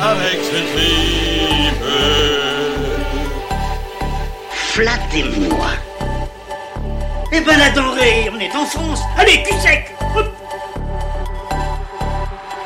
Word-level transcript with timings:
Avec 0.00 0.38
ce 0.42 0.56
tripe. 0.72 1.84
Flattez-moi. 4.52 5.66
Eh 7.32 7.40
ben 7.42 7.58
la 7.58 7.70
denrée, 7.70 8.30
on 8.34 8.40
est 8.40 8.56
en 8.56 8.64
France. 8.64 9.02
Allez, 9.18 9.42
cul 9.42 9.58
sec 9.60 9.94
Hop. 10.16 10.32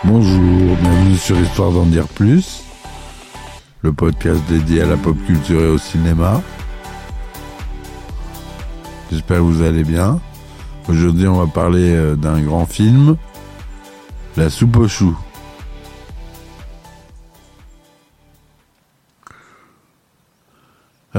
Bonjour, 0.04 0.76
bienvenue 0.76 1.16
sur 1.16 1.36
Histoire 1.40 1.72
d'en 1.72 1.86
dire 1.86 2.06
plus, 2.06 2.62
le 3.82 3.92
podcast 3.92 4.40
dédié 4.48 4.82
à 4.82 4.86
la 4.86 4.96
pop 4.96 5.16
culture 5.26 5.60
et 5.62 5.68
au 5.68 5.78
cinéma. 5.78 6.42
J'espère 9.10 9.38
que 9.38 9.42
vous 9.42 9.62
allez 9.62 9.82
bien. 9.82 10.20
Aujourd'hui, 10.88 11.26
on 11.26 11.44
va 11.44 11.48
parler 11.48 11.92
euh, 11.92 12.14
d'un 12.14 12.40
grand 12.40 12.66
film, 12.66 13.16
La 14.36 14.48
soupe 14.48 14.76
aux 14.76 14.86
choux. 14.86 15.18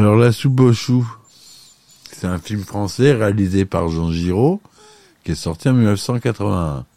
Alors, 0.01 0.15
La 0.15 0.31
soupe 0.31 0.73
c'est 2.11 2.25
un 2.25 2.39
film 2.39 2.63
français 2.63 3.13
réalisé 3.13 3.65
par 3.65 3.87
Jean 3.87 4.11
Giraud, 4.11 4.59
qui 5.23 5.33
est 5.33 5.35
sorti 5.35 5.69
en 5.69 5.73
1981. 5.73 6.87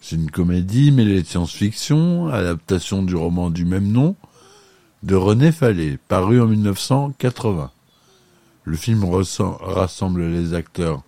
C'est 0.00 0.14
une 0.14 0.30
comédie 0.30 0.92
mêlée 0.92 1.22
de 1.22 1.26
science-fiction, 1.26 2.28
adaptation 2.28 3.02
du 3.02 3.16
roman 3.16 3.50
du 3.50 3.64
même 3.64 3.90
nom 3.90 4.14
de 5.02 5.16
René 5.16 5.50
Fallet, 5.50 5.98
paru 6.06 6.40
en 6.40 6.46
1980. 6.46 7.72
Le 8.62 8.76
film 8.76 9.04
rassemble 9.04 10.22
les 10.22 10.54
acteurs 10.54 11.02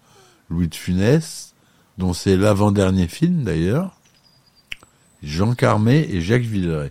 Louis 0.50 0.66
de 0.66 0.74
Funès, 0.74 1.54
dont 1.98 2.12
c'est 2.12 2.36
l'avant-dernier 2.36 3.06
film 3.06 3.44
d'ailleurs, 3.44 3.96
Jean 5.22 5.54
Carmé 5.54 6.08
et 6.10 6.20
Jacques 6.20 6.42
Villeray. 6.42 6.90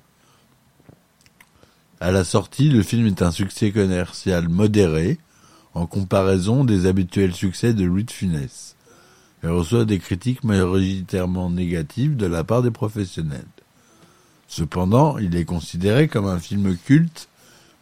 À 1.99 2.11
la 2.11 2.23
sortie, 2.23 2.69
le 2.69 2.81
film 2.81 3.07
est 3.07 3.21
un 3.21 3.31
succès 3.31 3.71
commercial 3.71 4.47
modéré 4.47 5.17
en 5.73 5.85
comparaison 5.85 6.63
des 6.63 6.85
habituels 6.85 7.35
succès 7.35 7.73
de 7.73 7.83
Louis 7.83 8.05
de 8.05 8.11
Funès 8.11 8.75
et 9.43 9.47
reçoit 9.47 9.85
des 9.85 9.99
critiques 9.99 10.43
majoritairement 10.43 11.49
négatives 11.49 12.15
de 12.15 12.25
la 12.25 12.43
part 12.43 12.61
des 12.61 12.71
professionnels. 12.71 13.45
Cependant, 14.47 15.17
il 15.17 15.35
est 15.35 15.45
considéré 15.45 16.07
comme 16.07 16.25
un 16.25 16.39
film 16.39 16.75
culte 16.77 17.27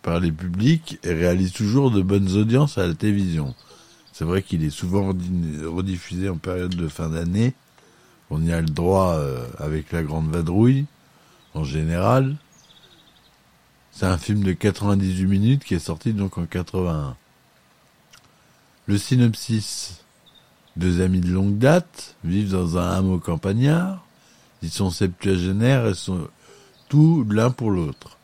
par 0.01 0.19
les 0.19 0.31
publics 0.31 0.99
et 1.03 1.13
réalise 1.13 1.53
toujours 1.53 1.91
de 1.91 2.01
bonnes 2.01 2.31
audiences 2.35 2.77
à 2.77 2.87
la 2.87 2.93
télévision. 2.93 3.53
C'est 4.13 4.25
vrai 4.25 4.41
qu'il 4.41 4.63
est 4.63 4.71
souvent 4.71 5.09
redi- 5.09 5.63
rediffusé 5.63 6.27
en 6.29 6.37
période 6.37 6.75
de 6.75 6.87
fin 6.87 7.09
d'année. 7.09 7.53
On 8.29 8.41
y 8.43 8.51
a 8.51 8.61
le 8.61 8.67
droit 8.67 9.15
euh, 9.15 9.45
avec 9.59 9.91
la 9.91 10.03
grande 10.03 10.29
vadrouille, 10.29 10.85
en 11.53 11.63
général. 11.63 12.35
C'est 13.99 14.05
un 14.05 14.19
film 14.19 14.43
de 14.43 14.53
98 14.53 15.25
minutes 15.25 15.63
qui 15.63 15.73
est 15.73 15.79
sorti 15.79 16.13
donc 16.13 16.37
en 16.37 16.45
81. 16.45 17.15
Le 18.85 18.95
synopsis. 18.95 20.03
Deux 20.75 21.01
amis 21.01 21.19
de 21.19 21.31
longue 21.31 21.57
date 21.57 22.15
vivent 22.23 22.51
dans 22.51 22.77
un 22.77 22.91
hameau 22.91 23.17
campagnard. 23.17 24.05
Ils 24.61 24.69
sont 24.69 24.91
septuagénaires 24.91 25.87
et 25.87 25.95
sont 25.95 26.27
tout 26.89 27.25
l'un 27.27 27.49
pour 27.49 27.71
l'autre. 27.71 28.19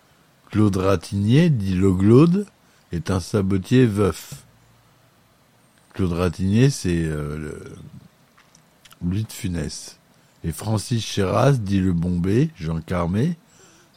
Claude 0.51 0.77
Ratignier, 0.77 1.49
dit 1.49 1.73
Loglaude, 1.73 2.45
est 2.91 3.09
un 3.09 3.19
sabotier 3.19 3.87
veuf. 3.87 4.45
Claude 5.95 6.13
Ratignier, 6.13 6.69
c'est 6.69 7.03
euh, 7.03 7.57
Louis 9.03 9.23
de 9.23 9.31
Funès. 9.31 9.97
Et 10.43 10.51
Francis 10.51 11.03
Chéras, 11.03 11.53
dit 11.53 11.79
le 11.79 11.93
Bombé, 11.93 12.51
Jean 12.57 12.79
Carmé, 12.79 13.37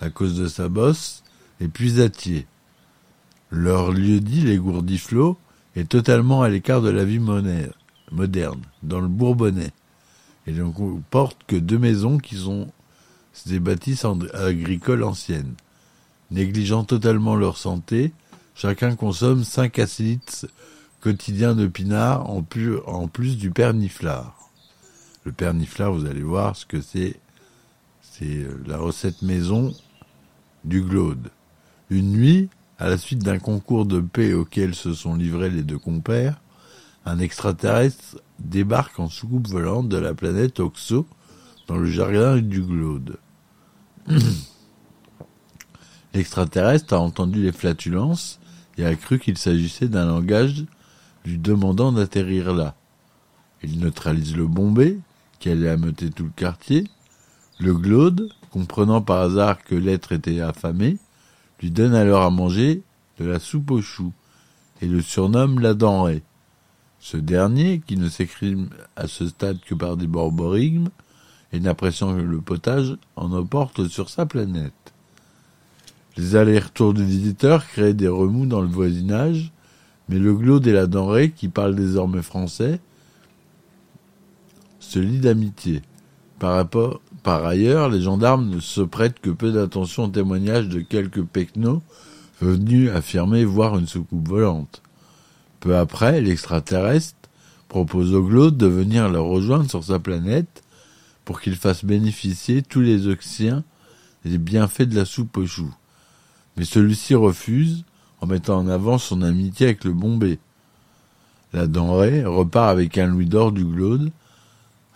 à 0.00 0.08
cause 0.08 0.38
de 0.38 0.48
sa 0.48 0.70
bosse, 0.70 1.22
est 1.60 1.68
puisatier. 1.68 2.46
Leur 3.50 3.92
lieu-dit, 3.92 4.42
les 4.42 4.58
Gourdiflots, 4.58 5.38
est 5.76 5.88
totalement 5.88 6.42
à 6.42 6.48
l'écart 6.48 6.80
de 6.80 6.90
la 6.90 7.04
vie 7.04 7.20
moderne, 7.20 8.62
dans 8.82 9.00
le 9.00 9.08
Bourbonnais. 9.08 9.72
Et 10.46 10.52
donc 10.52 10.80
on 10.80 11.02
porte 11.10 11.38
que 11.46 11.56
deux 11.56 11.78
maisons 11.78 12.18
qui 12.18 12.36
sont 12.36 12.68
des 13.46 13.60
bâtisses 13.60 14.06
agricoles 14.34 15.04
anciennes. 15.04 15.54
Négligeant 16.30 16.84
totalement 16.84 17.36
leur 17.36 17.56
santé, 17.58 18.12
chacun 18.54 18.96
consomme 18.96 19.44
5 19.44 19.78
à 19.78 19.86
6 19.86 20.02
litres 20.02 20.46
quotidiens 21.00 21.54
de 21.54 21.66
pinard 21.66 22.28
en 22.28 22.42
plus, 22.42 22.78
en 22.86 23.06
plus 23.06 23.36
du 23.36 23.50
perniflard. 23.50 24.50
Le 25.24 25.32
perniflard, 25.32 25.92
vous 25.92 26.06
allez 26.06 26.22
voir 26.22 26.56
ce 26.56 26.66
que 26.66 26.80
c'est. 26.80 27.20
C'est 28.02 28.24
euh, 28.24 28.62
la 28.66 28.78
recette 28.78 29.22
maison 29.22 29.74
du 30.64 30.82
Glaude. 30.82 31.30
Une 31.90 32.12
nuit, 32.12 32.48
à 32.78 32.88
la 32.88 32.98
suite 32.98 33.22
d'un 33.22 33.38
concours 33.38 33.86
de 33.86 34.00
paix 34.00 34.32
auquel 34.32 34.74
se 34.74 34.92
sont 34.92 35.14
livrés 35.14 35.50
les 35.50 35.62
deux 35.62 35.78
compères, 35.78 36.40
un 37.04 37.18
extraterrestre 37.20 38.20
débarque 38.40 38.98
en 38.98 39.08
soucoupe 39.08 39.48
volante 39.48 39.88
de 39.88 39.96
la 39.96 40.12
planète 40.12 40.58
Oxo 40.58 41.06
dans 41.68 41.76
le 41.76 41.86
jardin 41.86 42.38
du 42.38 42.62
Glaude. 42.62 43.18
L'extraterrestre 46.14 46.94
a 46.94 47.00
entendu 47.00 47.42
les 47.42 47.52
flatulences 47.52 48.40
et 48.78 48.84
a 48.84 48.94
cru 48.94 49.18
qu'il 49.18 49.38
s'agissait 49.38 49.88
d'un 49.88 50.06
langage 50.06 50.64
lui 51.24 51.38
demandant 51.38 51.92
d'atterrir 51.92 52.54
là. 52.54 52.74
Il 53.62 53.78
neutralise 53.80 54.36
le 54.36 54.46
bombé, 54.46 54.98
qui 55.38 55.50
allait 55.50 55.68
ameuter 55.68 56.10
tout 56.10 56.24
le 56.24 56.30
quartier. 56.30 56.88
Le 57.58 57.74
Glaude, 57.74 58.30
comprenant 58.50 59.02
par 59.02 59.20
hasard 59.20 59.62
que 59.62 59.74
l'être 59.74 60.12
était 60.12 60.40
affamé, 60.40 60.98
lui 61.60 61.70
donne 61.70 61.94
alors 61.94 62.22
à 62.22 62.30
manger 62.30 62.82
de 63.18 63.24
la 63.24 63.38
soupe 63.38 63.70
aux 63.70 63.82
choux 63.82 64.12
et 64.80 64.86
le 64.86 65.00
surnomme 65.00 65.60
la 65.60 65.74
denrée. 65.74 66.22
Ce 66.98 67.16
dernier, 67.16 67.80
qui 67.86 67.96
ne 67.96 68.08
s'écrime 68.08 68.68
à 68.96 69.06
ce 69.06 69.28
stade 69.28 69.60
que 69.60 69.74
par 69.74 69.96
des 69.96 70.06
borborigmes, 70.06 70.88
et 71.52 71.60
n'appréciant 71.60 72.14
que 72.14 72.20
le 72.20 72.40
potage, 72.40 72.96
en 73.14 73.32
emporte 73.32 73.86
sur 73.88 74.10
sa 74.10 74.26
planète. 74.26 74.72
Les 76.16 76.34
allers-retours 76.34 76.94
du 76.94 77.04
visiteur 77.04 77.66
créent 77.66 77.94
des 77.94 78.08
remous 78.08 78.46
dans 78.46 78.60
le 78.60 78.68
voisinage, 78.68 79.52
mais 80.08 80.18
le 80.18 80.34
glaude 80.34 80.66
et 80.66 80.72
la 80.72 80.86
denrée, 80.86 81.30
qui 81.30 81.48
parlent 81.48 81.76
désormais 81.76 82.22
français, 82.22 82.80
se 84.80 84.98
lient 84.98 85.20
d'amitié. 85.20 85.82
Par, 86.38 87.46
ailleurs, 87.46 87.88
les 87.88 88.02
gendarmes 88.02 88.48
ne 88.48 88.60
se 88.60 88.82
prêtent 88.82 89.20
que 89.20 89.30
peu 89.30 89.52
d'attention 89.52 90.04
au 90.04 90.08
témoignage 90.08 90.68
de 90.68 90.80
quelques 90.80 91.24
pecnos 91.24 91.80
venus 92.40 92.90
affirmer 92.90 93.44
voir 93.44 93.78
une 93.78 93.86
soucoupe 93.86 94.28
volante. 94.28 94.82
Peu 95.60 95.76
après, 95.76 96.20
l'extraterrestre 96.20 97.16
propose 97.68 98.14
au 98.14 98.22
Glaude 98.22 98.56
de 98.56 98.66
venir 98.66 99.08
le 99.08 99.20
rejoindre 99.20 99.68
sur 99.68 99.82
sa 99.82 99.98
planète 99.98 100.62
pour 101.24 101.40
qu'il 101.40 101.56
fasse 101.56 101.84
bénéficier 101.84 102.62
tous 102.62 102.80
les 102.80 103.08
Oxiens 103.08 103.64
des 104.24 104.38
bienfaits 104.38 104.82
de 104.82 104.96
la 104.96 105.04
soupe 105.04 105.36
aux 105.38 105.46
choux. 105.46 105.74
Mais 106.56 106.64
celui-ci 106.64 107.14
refuse 107.14 107.84
en 108.20 108.26
mettant 108.26 108.58
en 108.58 108.68
avant 108.68 108.98
son 108.98 109.22
amitié 109.22 109.66
avec 109.66 109.84
le 109.84 109.92
Bombé. 109.92 110.38
La 111.52 111.66
denrée 111.66 112.24
repart 112.24 112.70
avec 112.70 112.98
un 112.98 113.06
louis 113.06 113.26
d'or 113.26 113.52
du 113.52 113.64
Glaude 113.64 114.10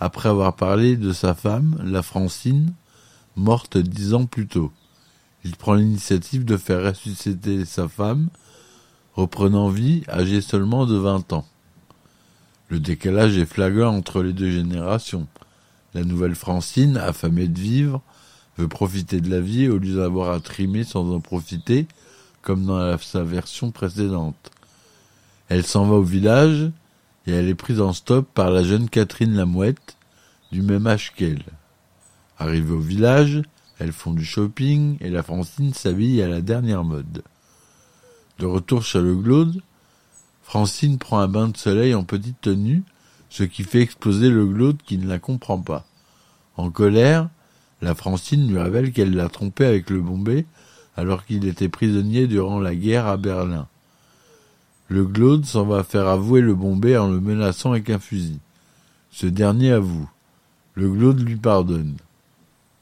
après 0.01 0.31
avoir 0.31 0.57
parlé 0.57 0.97
de 0.97 1.13
sa 1.13 1.35
femme, 1.35 1.77
la 1.85 2.03
Francine, 2.03 2.73
morte 3.37 3.77
dix 3.77 4.15
ans 4.15 4.25
plus 4.25 4.47
tôt. 4.47 4.73
Il 5.45 5.57
prend 5.57 5.75
l'initiative 5.75 6.45
de 6.45 6.57
faire 6.57 6.83
ressusciter 6.83 7.65
sa 7.65 7.87
femme 7.87 8.29
reprenant 9.15 9.69
vie, 9.69 10.03
âgé 10.09 10.41
seulement 10.41 10.87
de 10.87 10.97
20 10.97 11.33
ans. 11.33 11.47
Le 12.69 12.79
décalage 12.79 13.37
est 13.37 13.47
flagrant 13.47 13.95
entre 13.95 14.23
les 14.23 14.33
deux 14.33 14.51
générations. 14.51 15.27
La 15.95 16.05
nouvelle 16.05 16.35
Francine, 16.35 16.97
affamée 16.97 17.49
de 17.49 17.59
vivre, 17.59 18.01
veut 18.57 18.69
profiter 18.69 19.21
de 19.21 19.29
la 19.29 19.41
vie 19.41 19.69
au 19.69 19.79
lieu 19.79 19.97
d'avoir 19.97 20.31
à 20.31 20.41
trimer 20.41 20.85
sans 20.85 21.13
en 21.13 21.21
profiter, 21.21 21.87
comme 22.43 22.65
dans 22.65 22.97
sa 22.99 23.23
version 23.23 23.71
précédente. 23.71 24.51
Elle 25.49 25.67
s'en 25.67 25.85
va 25.85 25.97
au 25.97 26.03
village 26.03 26.71
et 27.27 27.33
elle 27.33 27.49
est 27.49 27.55
prise 27.55 27.81
en 27.81 27.93
stop 27.93 28.29
par 28.33 28.51
la 28.51 28.63
jeune 28.63 28.89
Catherine 28.89 29.35
Lamouette, 29.35 29.97
du 30.53 30.63
même 30.63 30.87
âge 30.87 31.13
qu'elle. 31.15 31.45
Arrivée 32.39 32.73
au 32.73 32.81
village, 32.81 33.43
Elles 33.79 33.93
font 33.93 34.13
du 34.13 34.27
shopping 34.27 34.99
et 35.01 35.09
la 35.09 35.23
Francine 35.23 35.73
s'habille 35.73 36.21
à 36.23 36.29
la 36.29 36.43
dernière 36.43 36.85
mode. 36.85 37.23
De 38.39 38.45
retour 38.45 38.83
chez 38.83 39.01
le 39.01 39.15
Glaude, 39.15 39.63
Francine 40.43 40.99
prend 40.99 41.19
un 41.21 41.29
bain 41.29 41.49
de 41.49 41.57
soleil 41.57 41.95
en 41.95 42.05
petite 42.05 42.43
tenue, 42.43 42.83
ce 43.31 43.43
qui 43.43 43.63
fait 43.63 43.81
exploser 43.81 44.29
le 44.29 44.45
Glaude 44.45 44.83
qui 44.85 44.99
ne 44.99 45.09
la 45.09 45.19
comprend 45.19 45.59
pas. 45.59 45.87
En 46.59 46.71
colère, 46.71 47.31
la 47.81 47.95
Francine 47.95 48.51
lui 48.51 48.59
révèle 48.59 48.93
qu'elle 48.93 49.15
l'a 49.15 49.31
trompé 49.31 49.65
avec 49.65 49.89
le 49.89 50.03
Bombay 50.03 50.45
alors 50.97 51.25
qu'il 51.25 51.47
était 51.47 51.71
prisonnier 51.71 52.27
durant 52.27 52.61
la 52.61 52.75
guerre 52.75 53.07
à 53.07 53.17
Berlin. 53.17 53.69
Le 54.91 55.05
Glaude 55.05 55.47
s'en 55.47 55.65
va 55.67 55.85
faire 55.85 56.09
avouer 56.09 56.41
le 56.41 56.53
Bombay 56.53 56.97
en 56.97 57.09
le 57.09 57.21
menaçant 57.21 57.71
avec 57.71 57.91
un 57.91 58.01
fusil. 58.01 58.41
Ce 59.13 59.27
dernier 59.27 59.71
avoue. 59.71 60.11
Le 60.75 60.91
Glaude 60.91 61.21
lui 61.21 61.37
pardonne. 61.37 61.95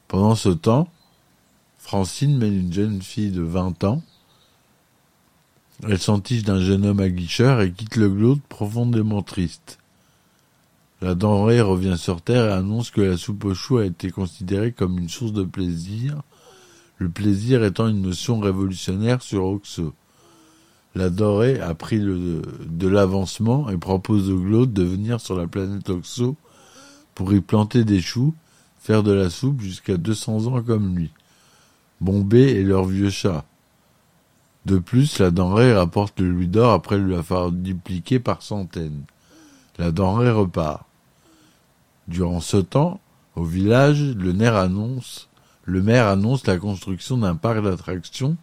Pendant 0.07 0.33
ce 0.33 0.49
temps, 0.49 0.89
Francine 1.77 2.35
mène 2.35 2.61
une 2.61 2.73
jeune 2.73 3.03
fille 3.03 3.29
de 3.29 3.43
vingt 3.43 3.83
ans. 3.83 4.01
Elle 5.87 5.99
s'entiche 5.99 6.41
d'un 6.41 6.59
jeune 6.59 6.87
homme 6.87 6.99
aguicheur 6.99 7.61
et 7.61 7.71
quitte 7.71 7.95
le 7.95 8.09
Glaude 8.09 8.41
profondément 8.49 9.21
triste. 9.21 9.77
La 11.01 11.13
denrée 11.13 11.61
revient 11.61 11.95
sur 11.95 12.23
Terre 12.23 12.45
et 12.49 12.53
annonce 12.53 12.89
que 12.89 13.01
la 13.01 13.17
soupe 13.17 13.45
aux 13.45 13.53
choux 13.53 13.77
a 13.77 13.85
été 13.85 14.09
considérée 14.09 14.71
comme 14.71 14.97
une 14.97 15.09
source 15.09 15.31
de 15.31 15.43
plaisir, 15.43 16.23
le 16.97 17.09
plaisir 17.09 17.63
étant 17.63 17.87
une 17.87 18.01
notion 18.01 18.39
révolutionnaire 18.39 19.21
sur 19.21 19.45
Oxo. 19.45 19.93
La 20.95 21.09
Dorée 21.09 21.59
a 21.59 21.75
pris 21.75 21.99
de 21.99 22.87
l'avancement 22.87 23.69
et 23.69 23.77
propose 23.77 24.29
au 24.31 24.39
Glaude 24.39 24.73
de 24.73 24.83
venir 24.83 25.21
sur 25.21 25.35
la 25.37 25.47
planète 25.47 25.89
Oxo 25.89 26.35
pour 27.13 27.31
y 27.33 27.41
planter 27.41 27.83
des 27.83 28.01
choux, 28.01 28.33
faire 28.79 29.03
de 29.03 29.11
la 29.11 29.29
soupe 29.29 29.61
jusqu'à 29.61 29.97
200 29.97 30.47
ans 30.47 30.63
comme 30.63 30.95
lui. 30.95 31.11
Bombay 32.01 32.51
et 32.51 32.63
leur 32.63 32.85
vieux 32.85 33.09
chat. 33.09 33.45
De 34.65 34.77
plus, 34.79 35.19
la 35.19 35.31
denrée 35.31 35.73
rapporte 35.73 36.19
le 36.19 36.29
louis 36.29 36.47
d'or 36.47 36.73
après 36.73 36.97
l'avoir 36.97 37.51
dupliqué 37.51 38.19
par 38.19 38.41
centaines. 38.41 39.03
La 39.77 39.91
denrée 39.91 40.31
repart. 40.31 40.85
Durant 42.07 42.41
ce 42.41 42.57
temps, 42.57 42.99
au 43.35 43.43
village, 43.43 44.15
le 44.15 44.33
maire 44.33 44.55
annonce 44.55 45.27
la 46.47 46.57
construction 46.57 47.17
d'un 47.17 47.35
parc 47.35 47.63
d'attractions 47.63 48.37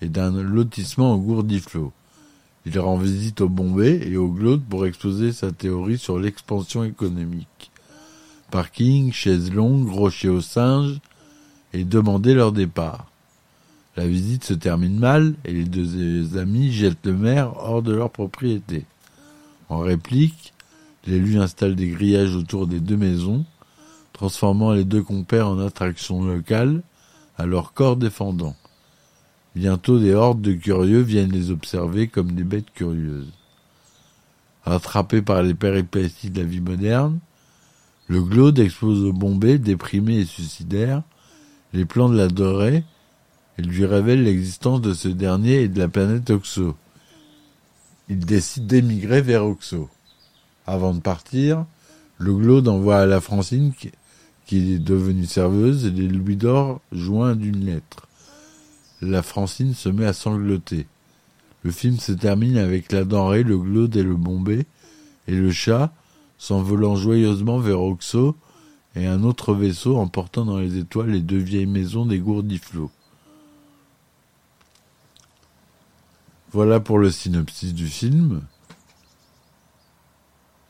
et 0.00 0.08
d'un 0.08 0.42
lotissement 0.42 1.14
au 1.14 1.18
Gourdiflot. 1.18 1.92
Il 2.66 2.78
rend 2.78 2.96
visite 2.96 3.40
au 3.40 3.48
Bombay 3.48 4.00
et 4.06 4.16
au 4.16 4.28
Glaude 4.28 4.62
pour 4.68 4.86
exposer 4.86 5.32
sa 5.32 5.50
théorie 5.50 5.98
sur 5.98 6.18
l'expansion 6.18 6.84
économique. 6.84 7.70
Parking, 8.50 9.12
chaises 9.12 9.52
longues, 9.52 9.88
rochers 9.88 10.28
aux 10.28 10.40
singes, 10.40 11.00
et 11.72 11.84
demander 11.84 12.34
leur 12.34 12.52
départ. 12.52 13.06
La 13.96 14.06
visite 14.06 14.44
se 14.44 14.54
termine 14.54 14.98
mal 14.98 15.34
et 15.44 15.52
les 15.52 15.64
deux 15.64 16.36
amis 16.38 16.72
jettent 16.72 17.04
le 17.04 17.14
maire 17.14 17.52
hors 17.56 17.82
de 17.82 17.92
leur 17.92 18.10
propriété. 18.10 18.84
En 19.68 19.78
réplique, 19.78 20.52
l'élu 21.06 21.38
installe 21.38 21.76
des 21.76 21.88
grillages 21.88 22.34
autour 22.34 22.66
des 22.66 22.80
deux 22.80 22.96
maisons, 22.96 23.44
transformant 24.12 24.72
les 24.72 24.84
deux 24.84 25.02
compères 25.02 25.48
en 25.48 25.58
attractions 25.58 26.24
locales, 26.24 26.82
à 27.38 27.46
leur 27.46 27.72
corps 27.72 27.96
défendant. 27.96 28.54
Bientôt 29.56 29.98
des 29.98 30.14
hordes 30.14 30.42
de 30.42 30.52
curieux 30.52 31.00
viennent 31.00 31.32
les 31.32 31.50
observer 31.50 32.06
comme 32.06 32.32
des 32.32 32.44
bêtes 32.44 32.72
curieuses. 32.72 33.32
Attrapé 34.64 35.22
par 35.22 35.42
les 35.42 35.54
péripéties 35.54 36.30
de 36.30 36.40
la 36.40 36.46
vie 36.46 36.60
moderne, 36.60 37.18
le 38.06 38.22
Glaude 38.22 38.58
expose 38.58 39.04
au 39.04 39.12
Bombay, 39.12 39.58
déprimé 39.58 40.18
et 40.18 40.24
suicidaire, 40.24 41.02
les 41.72 41.84
plans 41.84 42.08
de 42.08 42.16
la 42.16 42.28
Dorée 42.28 42.84
et 43.58 43.62
lui 43.62 43.86
révèle 43.86 44.24
l'existence 44.24 44.80
de 44.80 44.94
ce 44.94 45.08
dernier 45.08 45.62
et 45.62 45.68
de 45.68 45.78
la 45.78 45.88
planète 45.88 46.30
Oxo. 46.30 46.76
Il 48.08 48.20
décide 48.24 48.66
d'émigrer 48.66 49.22
vers 49.22 49.44
Oxo. 49.44 49.88
Avant 50.66 50.94
de 50.94 51.00
partir, 51.00 51.64
le 52.18 52.34
Glaude 52.34 52.68
envoie 52.68 52.98
à 52.98 53.06
la 53.06 53.20
Francine, 53.20 53.72
qui 54.46 54.74
est 54.74 54.78
devenue 54.78 55.26
serveuse, 55.26 55.92
les 55.92 56.08
louis 56.08 56.36
d'or 56.36 56.80
joints 56.92 57.34
d'une 57.34 57.64
lettre. 57.64 58.06
La 59.02 59.22
Francine 59.22 59.74
se 59.74 59.88
met 59.88 60.06
à 60.06 60.12
sangloter. 60.12 60.86
Le 61.62 61.70
film 61.70 61.98
se 61.98 62.12
termine 62.12 62.56
avec 62.56 62.92
la 62.92 63.04
denrée, 63.04 63.42
le 63.42 63.58
Glaude 63.58 63.96
et 63.96 64.02
le 64.02 64.14
Bombay, 64.14 64.66
et 65.26 65.34
le 65.34 65.50
chat, 65.50 65.92
s'envolant 66.38 66.96
joyeusement 66.96 67.58
vers 67.58 67.80
Oxo, 67.80 68.36
et 68.96 69.06
un 69.06 69.22
autre 69.22 69.54
vaisseau 69.54 69.96
emportant 69.98 70.44
dans 70.44 70.58
les 70.58 70.78
étoiles 70.78 71.10
les 71.10 71.20
deux 71.20 71.38
vieilles 71.38 71.66
maisons 71.66 72.06
des 72.06 72.18
Gourdiflots. 72.18 72.90
Voilà 76.52 76.80
pour 76.80 76.98
le 76.98 77.10
synopsis 77.10 77.72
du 77.72 77.86
film. 77.86 78.42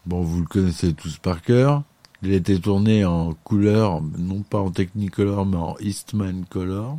Bon, 0.07 0.23
vous 0.23 0.41
le 0.41 0.47
connaissez 0.47 0.93
tous 0.93 1.17
par 1.19 1.41
cœur. 1.41 1.83
Il 2.23 2.33
a 2.33 2.37
été 2.37 2.61
tourné 2.61 3.07
en 3.07 3.33
couleur, 3.33 4.03
non 4.19 4.43
pas 4.43 4.61
en 4.61 4.71
Technicolor, 4.71 5.47
mais 5.47 5.57
en 5.57 5.77
Eastman 5.81 6.45
Color, 6.51 6.99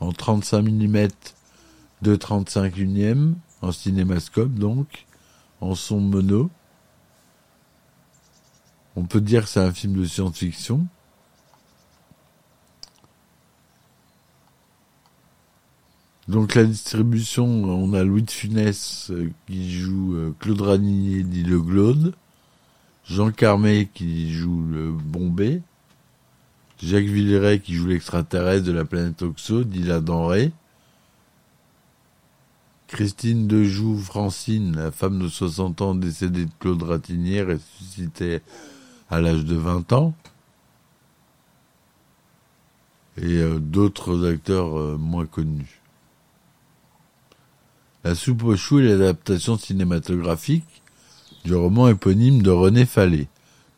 en 0.00 0.12
35 0.12 0.62
mm 0.62 1.08
de 2.02 2.16
35 2.16 2.76
unième, 2.76 3.36
en 3.62 3.72
cinémascope 3.72 4.52
donc, 4.52 5.06
en 5.60 5.74
son 5.74 6.00
mono. 6.00 6.50
On 8.94 9.04
peut 9.04 9.20
dire 9.20 9.44
que 9.44 9.48
c'est 9.48 9.60
un 9.60 9.72
film 9.72 9.94
de 9.94 10.04
science-fiction. 10.04 10.86
Donc 16.28 16.54
la 16.56 16.64
distribution, 16.64 17.46
on 17.46 17.92
a 17.92 18.02
Louis 18.02 18.22
de 18.22 18.30
Funès 18.30 19.10
euh, 19.10 19.30
qui 19.46 19.70
joue 19.70 20.16
euh, 20.16 20.34
Claude 20.40 20.60
Raninier 20.60 21.22
dit 21.22 21.44
le 21.44 21.60
Glaude, 21.60 22.14
Jean 23.04 23.30
Carmet 23.30 23.88
qui 23.94 24.32
joue 24.32 24.60
le 24.62 24.90
Bombay, 24.90 25.62
Jacques 26.82 27.06
Villeray 27.06 27.60
qui 27.60 27.74
joue 27.74 27.86
l'extraterrestre 27.86 28.66
de 28.66 28.72
la 28.72 28.84
planète 28.84 29.22
Oxo, 29.22 29.64
dit 29.64 29.82
la 29.82 30.00
denrée, 30.00 30.52
Christine 32.88 33.48
Dejoux 33.48 33.98
Francine, 33.98 34.76
la 34.76 34.90
femme 34.92 35.18
de 35.18 35.28
60 35.28 35.80
ans 35.82 35.94
décédée 35.94 36.44
de 36.44 36.50
Claude 36.60 36.82
Ratinier, 36.82 37.42
ressuscitée 37.42 38.42
à 39.10 39.20
l'âge 39.20 39.44
de 39.44 39.56
20 39.56 39.92
ans, 39.92 40.14
et 43.16 43.38
euh, 43.38 43.58
d'autres 43.58 44.28
acteurs 44.30 44.78
euh, 44.78 44.96
moins 44.98 45.26
connus. 45.26 45.80
La 48.04 48.14
soupe 48.14 48.44
aux 48.44 48.56
choux 48.56 48.80
est 48.80 48.84
l'adaptation 48.84 49.58
cinématographique 49.58 50.82
du 51.44 51.54
roman 51.54 51.88
éponyme 51.88 52.42
de 52.42 52.50
René 52.50 52.86
Fallet, 52.86 53.28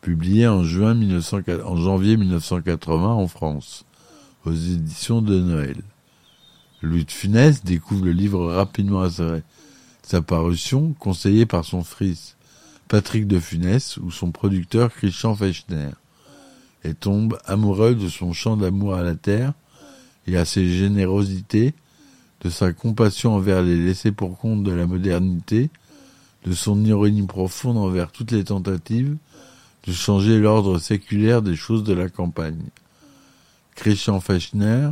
publié 0.08 0.48
en, 0.48 0.64
juin 0.64 0.94
1900, 0.94 1.40
en 1.66 1.76
janvier 1.76 2.16
1980 2.16 3.08
en 3.08 3.28
France, 3.28 3.84
aux 4.46 4.54
éditions 4.54 5.20
de 5.20 5.38
Noël. 5.38 5.76
Louis 6.80 7.04
de 7.04 7.10
Funès 7.10 7.62
découvre 7.62 8.06
le 8.06 8.12
livre 8.12 8.46
rapidement 8.46 9.02
à 9.02 9.10
sa, 9.10 10.22
parution, 10.22 10.94
conseillé 10.98 11.44
par 11.44 11.66
son 11.66 11.84
fils 11.84 12.36
Patrick 12.88 13.26
de 13.26 13.38
Funès 13.38 13.98
ou 13.98 14.10
son 14.10 14.30
producteur 14.30 14.94
Christian 14.94 15.34
Fechner, 15.34 15.90
et 16.84 16.94
tombe 16.94 17.38
amoureux 17.44 17.94
de 17.94 18.08
son 18.08 18.32
chant 18.32 18.56
d'amour 18.56 18.94
à 18.94 19.02
la 19.02 19.14
terre 19.14 19.52
et 20.26 20.38
à 20.38 20.46
ses 20.46 20.72
générosités 20.72 21.74
de 22.40 22.48
sa 22.48 22.72
compassion 22.72 23.34
envers 23.34 23.62
les 23.62 23.76
laissés 23.76 24.12
pour 24.12 24.38
compte 24.38 24.62
de 24.62 24.72
la 24.72 24.86
modernité, 24.86 25.68
de 26.46 26.52
son 26.52 26.82
ironie 26.82 27.26
profonde 27.26 27.76
envers 27.76 28.10
toutes 28.10 28.32
les 28.32 28.44
tentatives 28.44 29.18
de 29.88 29.92
changer 29.94 30.38
l'ordre 30.38 30.78
séculaire 30.78 31.40
des 31.40 31.56
choses 31.56 31.82
de 31.82 31.94
la 31.94 32.10
campagne. 32.10 32.68
Christian 33.74 34.20
Fechner, 34.20 34.90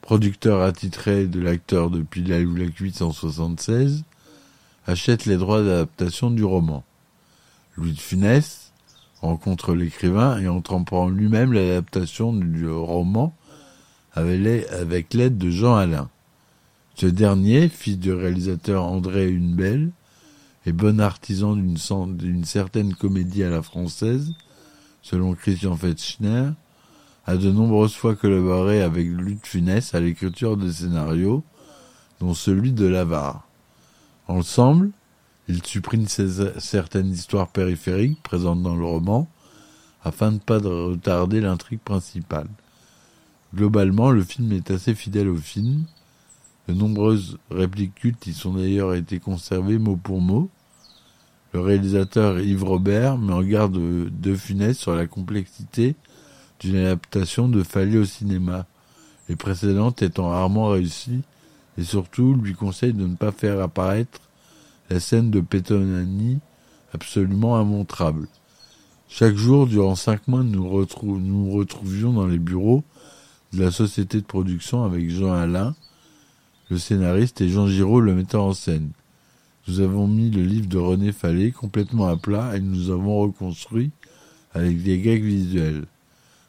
producteur 0.00 0.62
attitré 0.62 1.26
de 1.26 1.38
l'acteur 1.38 1.90
depuis 1.90 2.24
La 2.24 2.40
ou 2.40 2.54
la 2.54 2.68
cuite 2.68 3.02
en 3.02 3.12
76, 3.12 4.04
achète 4.86 5.26
les 5.26 5.36
droits 5.36 5.62
d'adaptation 5.62 6.30
du 6.30 6.44
roman. 6.44 6.82
Louis 7.76 7.92
de 7.92 8.00
Funès 8.00 8.72
rencontre 9.20 9.74
l'écrivain 9.74 10.40
et 10.40 10.48
entreprend 10.48 11.10
lui-même 11.10 11.52
l'adaptation 11.52 12.32
du 12.32 12.66
roman 12.70 13.36
avec 14.14 15.12
l'aide 15.12 15.36
de 15.36 15.50
Jean 15.50 15.76
Alain. 15.76 16.08
Ce 16.94 17.06
dernier, 17.06 17.68
fils 17.68 17.98
du 17.98 18.14
réalisateur 18.14 18.84
André 18.84 19.28
Hunebelle, 19.28 19.90
et 20.66 20.72
bon 20.72 21.00
artisan 21.00 21.56
d'une 21.56 22.44
certaine 22.44 22.94
comédie 22.94 23.42
à 23.42 23.50
la 23.50 23.62
française, 23.62 24.32
selon 25.02 25.34
Christian 25.34 25.76
Fetchner, 25.76 26.50
a 27.26 27.36
de 27.36 27.50
nombreuses 27.50 27.94
fois 27.94 28.14
collaboré 28.14 28.82
avec 28.82 29.06
Luc 29.06 29.46
Funès 29.46 29.94
à 29.94 30.00
l'écriture 30.00 30.56
de 30.56 30.70
scénarios, 30.70 31.44
dont 32.20 32.34
celui 32.34 32.72
de 32.72 32.86
l'Avare. 32.86 33.46
Ensemble, 34.28 34.90
ils 35.48 35.64
suppriment 35.64 36.06
certaines 36.06 37.10
histoires 37.10 37.48
périphériques 37.48 38.22
présentes 38.22 38.62
dans 38.62 38.76
le 38.76 38.84
roman, 38.84 39.28
afin 40.04 40.28
de 40.28 40.34
ne 40.34 40.40
pas 40.40 40.58
retarder 40.58 41.40
l'intrigue 41.40 41.80
principale. 41.80 42.48
Globalement, 43.54 44.10
le 44.10 44.24
film 44.24 44.52
est 44.52 44.70
assez 44.70 44.94
fidèle 44.94 45.28
au 45.28 45.36
film. 45.36 45.84
De 46.68 46.74
nombreuses 46.74 47.38
répliques 47.50 47.94
cultes 47.94 48.26
y 48.26 48.32
sont 48.32 48.54
d'ailleurs 48.54 48.94
été 48.94 49.18
conservées 49.18 49.78
mot 49.78 49.96
pour 49.96 50.20
mot. 50.20 50.48
Le 51.52 51.60
réalisateur 51.60 52.38
Yves 52.40 52.64
Robert 52.64 53.18
met 53.18 53.32
en 53.32 53.42
garde 53.42 53.74
De 53.74 54.34
Funès 54.34 54.78
sur 54.78 54.94
la 54.94 55.06
complexité 55.06 55.96
d'une 56.60 56.76
adaptation 56.76 57.48
de 57.48 57.62
Fallet 57.62 57.98
au 57.98 58.04
cinéma, 58.04 58.66
les 59.28 59.36
précédentes 59.36 60.02
étant 60.02 60.30
rarement 60.30 60.68
réussies, 60.68 61.22
et 61.76 61.82
surtout 61.82 62.34
lui 62.34 62.54
conseille 62.54 62.92
de 62.92 63.06
ne 63.06 63.16
pas 63.16 63.32
faire 63.32 63.60
apparaître 63.60 64.20
la 64.88 65.00
scène 65.00 65.30
de 65.30 65.40
Pétonani 65.40 66.38
absolument 66.94 67.60
immontrable. 67.60 68.28
Chaque 69.08 69.34
jour, 69.34 69.66
durant 69.66 69.94
cinq 69.94 70.28
mois, 70.28 70.42
nous 70.42 70.62
nous 70.62 71.50
retrouvions 71.50 72.12
dans 72.12 72.26
les 72.26 72.38
bureaux 72.38 72.84
de 73.52 73.62
la 73.62 73.70
société 73.70 74.20
de 74.20 74.26
production 74.26 74.84
avec 74.84 75.10
Jean 75.10 75.32
Alain, 75.32 75.74
le 76.72 76.78
scénariste, 76.78 77.42
et 77.42 77.50
Jean 77.50 77.66
Giraud, 77.66 78.00
le 78.00 78.14
metteur 78.14 78.44
en 78.44 78.54
scène. 78.54 78.92
Nous 79.68 79.80
avons 79.80 80.08
mis 80.08 80.30
le 80.30 80.42
livre 80.42 80.68
de 80.68 80.78
René 80.78 81.12
Fallet 81.12 81.50
complètement 81.50 82.06
à 82.06 82.16
plat 82.16 82.56
et 82.56 82.60
nous 82.60 82.90
avons 82.90 83.20
reconstruit 83.20 83.90
avec 84.54 84.82
des 84.82 84.98
gags 84.98 85.22
visuels. 85.22 85.84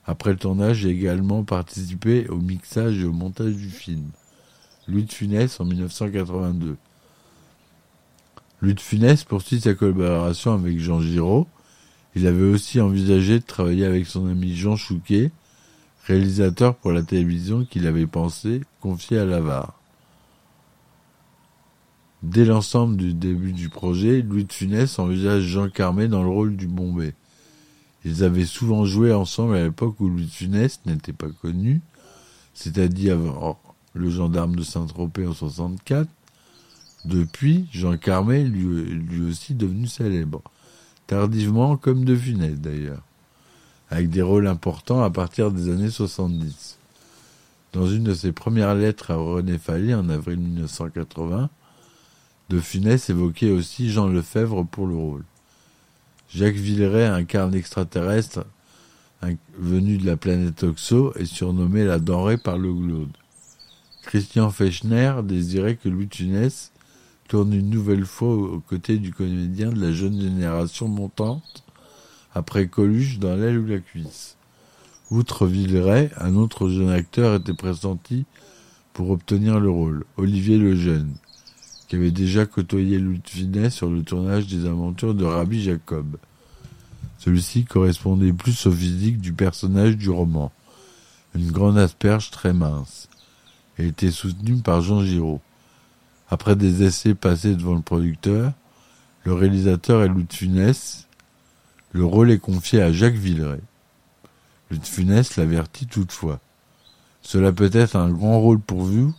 Après 0.06 0.32
le 0.32 0.38
tournage, 0.38 0.78
j'ai 0.78 0.90
également 0.90 1.44
participé 1.44 2.28
au 2.30 2.38
mixage 2.38 3.00
et 3.00 3.04
au 3.04 3.12
montage 3.12 3.56
du 3.56 3.70
film. 3.70 4.06
Louis 4.88 5.04
de 5.04 5.12
Funès 5.12 5.60
en 5.60 5.66
1982. 5.66 6.78
Louis 8.62 8.74
de 8.74 8.80
Funès 8.80 9.26
poursuit 9.26 9.60
sa 9.60 9.74
collaboration 9.74 10.54
avec 10.54 10.80
Jean 10.80 11.02
Giraud. 11.02 11.48
Il 12.16 12.28
avait 12.28 12.46
aussi 12.46 12.80
envisagé 12.80 13.40
de 13.40 13.46
travailler 13.46 13.86
avec 13.86 14.06
son 14.06 14.28
ami 14.28 14.56
Jean 14.56 14.78
Chouquet, 14.78 15.32
réalisateur 16.08 16.76
pour 16.76 16.94
la 16.94 17.04
télévision 17.04 17.66
qu'il 17.66 17.86
avait 17.88 18.08
pensé 18.08 18.62
confier 18.80 19.18
à 19.18 19.26
Lavar. 19.26 19.83
Dès 22.24 22.46
l'ensemble 22.46 22.96
du 22.96 23.14
début 23.14 23.52
du 23.52 23.68
projet, 23.68 24.22
Louis 24.22 24.46
de 24.46 24.54
Funès 24.54 24.98
envisage 24.98 25.44
Jean 25.44 25.70
Carmet 25.70 26.08
dans 26.08 26.24
le 26.24 26.30
rôle 26.30 26.56
du 26.56 26.68
Bombay. 26.68 27.14
Ils 28.06 28.24
avaient 28.24 28.46
souvent 28.46 28.86
joué 28.86 29.12
ensemble 29.12 29.58
à 29.58 29.64
l'époque 29.66 30.00
où 30.00 30.08
Louis 30.08 30.26
de 30.26 30.32
Funès 30.32 30.80
n'était 30.86 31.12
pas 31.12 31.28
connu, 31.42 31.82
c'est-à-dire 32.54 33.18
le 33.94 34.10
gendarme 34.10 34.56
de 34.56 34.64
Saint-Tropez 34.64 35.28
en 35.28 35.34
64. 35.34 36.08
Depuis, 37.04 37.68
Jean 37.74 37.98
Carmet 37.98 38.46
lui, 38.46 38.86
lui 38.86 39.30
aussi 39.30 39.54
devenu 39.54 39.88
célèbre, 39.88 40.42
tardivement 41.08 41.76
comme 41.76 42.06
de 42.06 42.16
Funès 42.16 42.58
d'ailleurs, 42.58 43.02
avec 43.90 44.10
des 44.10 44.22
rôles 44.22 44.48
importants 44.48 45.04
à 45.04 45.10
partir 45.10 45.52
des 45.52 45.70
années 45.70 45.92
70. 45.92 46.78
Dans 47.74 47.86
une 47.86 48.06
de 48.06 48.14
ses 48.14 48.32
premières 48.32 48.76
lettres 48.76 49.12
à 49.12 49.16
René 49.16 49.58
Fallet 49.58 49.94
en 49.94 50.08
avril 50.08 50.40
1980, 50.40 51.50
de 52.54 52.60
Funès 52.60 53.10
évoquait 53.10 53.50
aussi 53.50 53.90
Jean 53.90 54.08
Lefebvre 54.08 54.64
pour 54.64 54.86
le 54.86 54.94
rôle. 54.94 55.24
Jacques 56.30 56.54
Villeray 56.54 57.08
incarne 57.08 57.54
l'extraterrestre 57.54 58.46
venu 59.58 59.98
de 59.98 60.06
la 60.06 60.18
planète 60.18 60.62
Oxo 60.62 61.14
et 61.16 61.26
surnommé 61.26 61.84
la 61.84 61.98
denrée 61.98 62.38
par 62.38 62.60
le 62.60 62.72
Glaude. 62.72 63.18
Christian 64.04 64.52
Fechner 64.52 65.16
désirait 65.24 65.78
que 65.78 65.90
Louis 65.90 66.10
Funès 66.12 66.72
tourne 67.28 67.54
une 67.54 67.72
nouvelle 67.72 68.06
fois 68.06 68.36
aux 68.36 68.60
côtés 68.60 69.00
du 69.00 69.12
comédien 69.12 69.72
de 69.72 69.82
la 69.82 69.92
jeune 69.92 70.22
génération 70.22 70.88
montante 70.88 71.64
après 72.36 72.68
Coluche 72.68 73.18
dans 73.18 73.36
l'aile 73.36 73.58
ou 73.58 73.66
la 73.66 73.80
cuisse. 73.80 74.36
Outre 75.10 75.48
Villeray, 75.48 76.12
un 76.18 76.36
autre 76.36 76.70
jeune 76.70 76.92
acteur 76.92 77.34
était 77.34 77.56
pressenti 77.56 78.26
pour 78.94 79.10
obtenir 79.10 79.60
le 79.60 79.72
rôle, 79.72 80.06
Olivier 80.18 80.60
Lejeune 80.60 81.16
qui 81.94 81.98
avait 81.98 82.10
déjà 82.10 82.48
côtoyé 82.48 82.98
Louis 82.98 83.22
sur 83.70 83.88
le 83.88 84.02
tournage 84.02 84.48
des 84.48 84.66
aventures 84.66 85.14
de 85.14 85.26
Rabbi 85.26 85.62
Jacob. 85.62 86.18
Celui-ci 87.20 87.66
correspondait 87.66 88.34
plus 88.34 88.66
au 88.66 88.72
physique 88.72 89.22
du 89.22 89.32
personnage 89.32 89.96
du 89.96 90.10
roman, 90.10 90.52
une 91.36 91.52
grande 91.52 91.78
asperge 91.78 92.32
très 92.32 92.52
mince, 92.52 93.10
et 93.78 93.86
était 93.86 94.10
soutenu 94.10 94.56
par 94.56 94.82
Jean 94.82 95.04
Giraud. 95.04 95.40
Après 96.32 96.56
des 96.56 96.82
essais 96.82 97.14
passés 97.14 97.54
devant 97.54 97.76
le 97.76 97.82
producteur, 97.82 98.54
le 99.24 99.34
réalisateur 99.36 100.02
est 100.02 100.08
Louis 100.08 100.26
Le 101.92 102.06
rôle 102.06 102.32
est 102.32 102.40
confié 102.40 102.82
à 102.82 102.92
Jacques 102.92 103.14
Villeray. 103.14 103.62
Louis 104.72 105.06
l'avertit 105.38 105.86
toutefois. 105.86 106.40
Cela 107.22 107.52
peut 107.52 107.70
être 107.72 107.96
un 107.96 108.10
grand 108.10 108.40
rôle 108.40 108.60
pour 108.60 108.82
vous, 108.82 109.14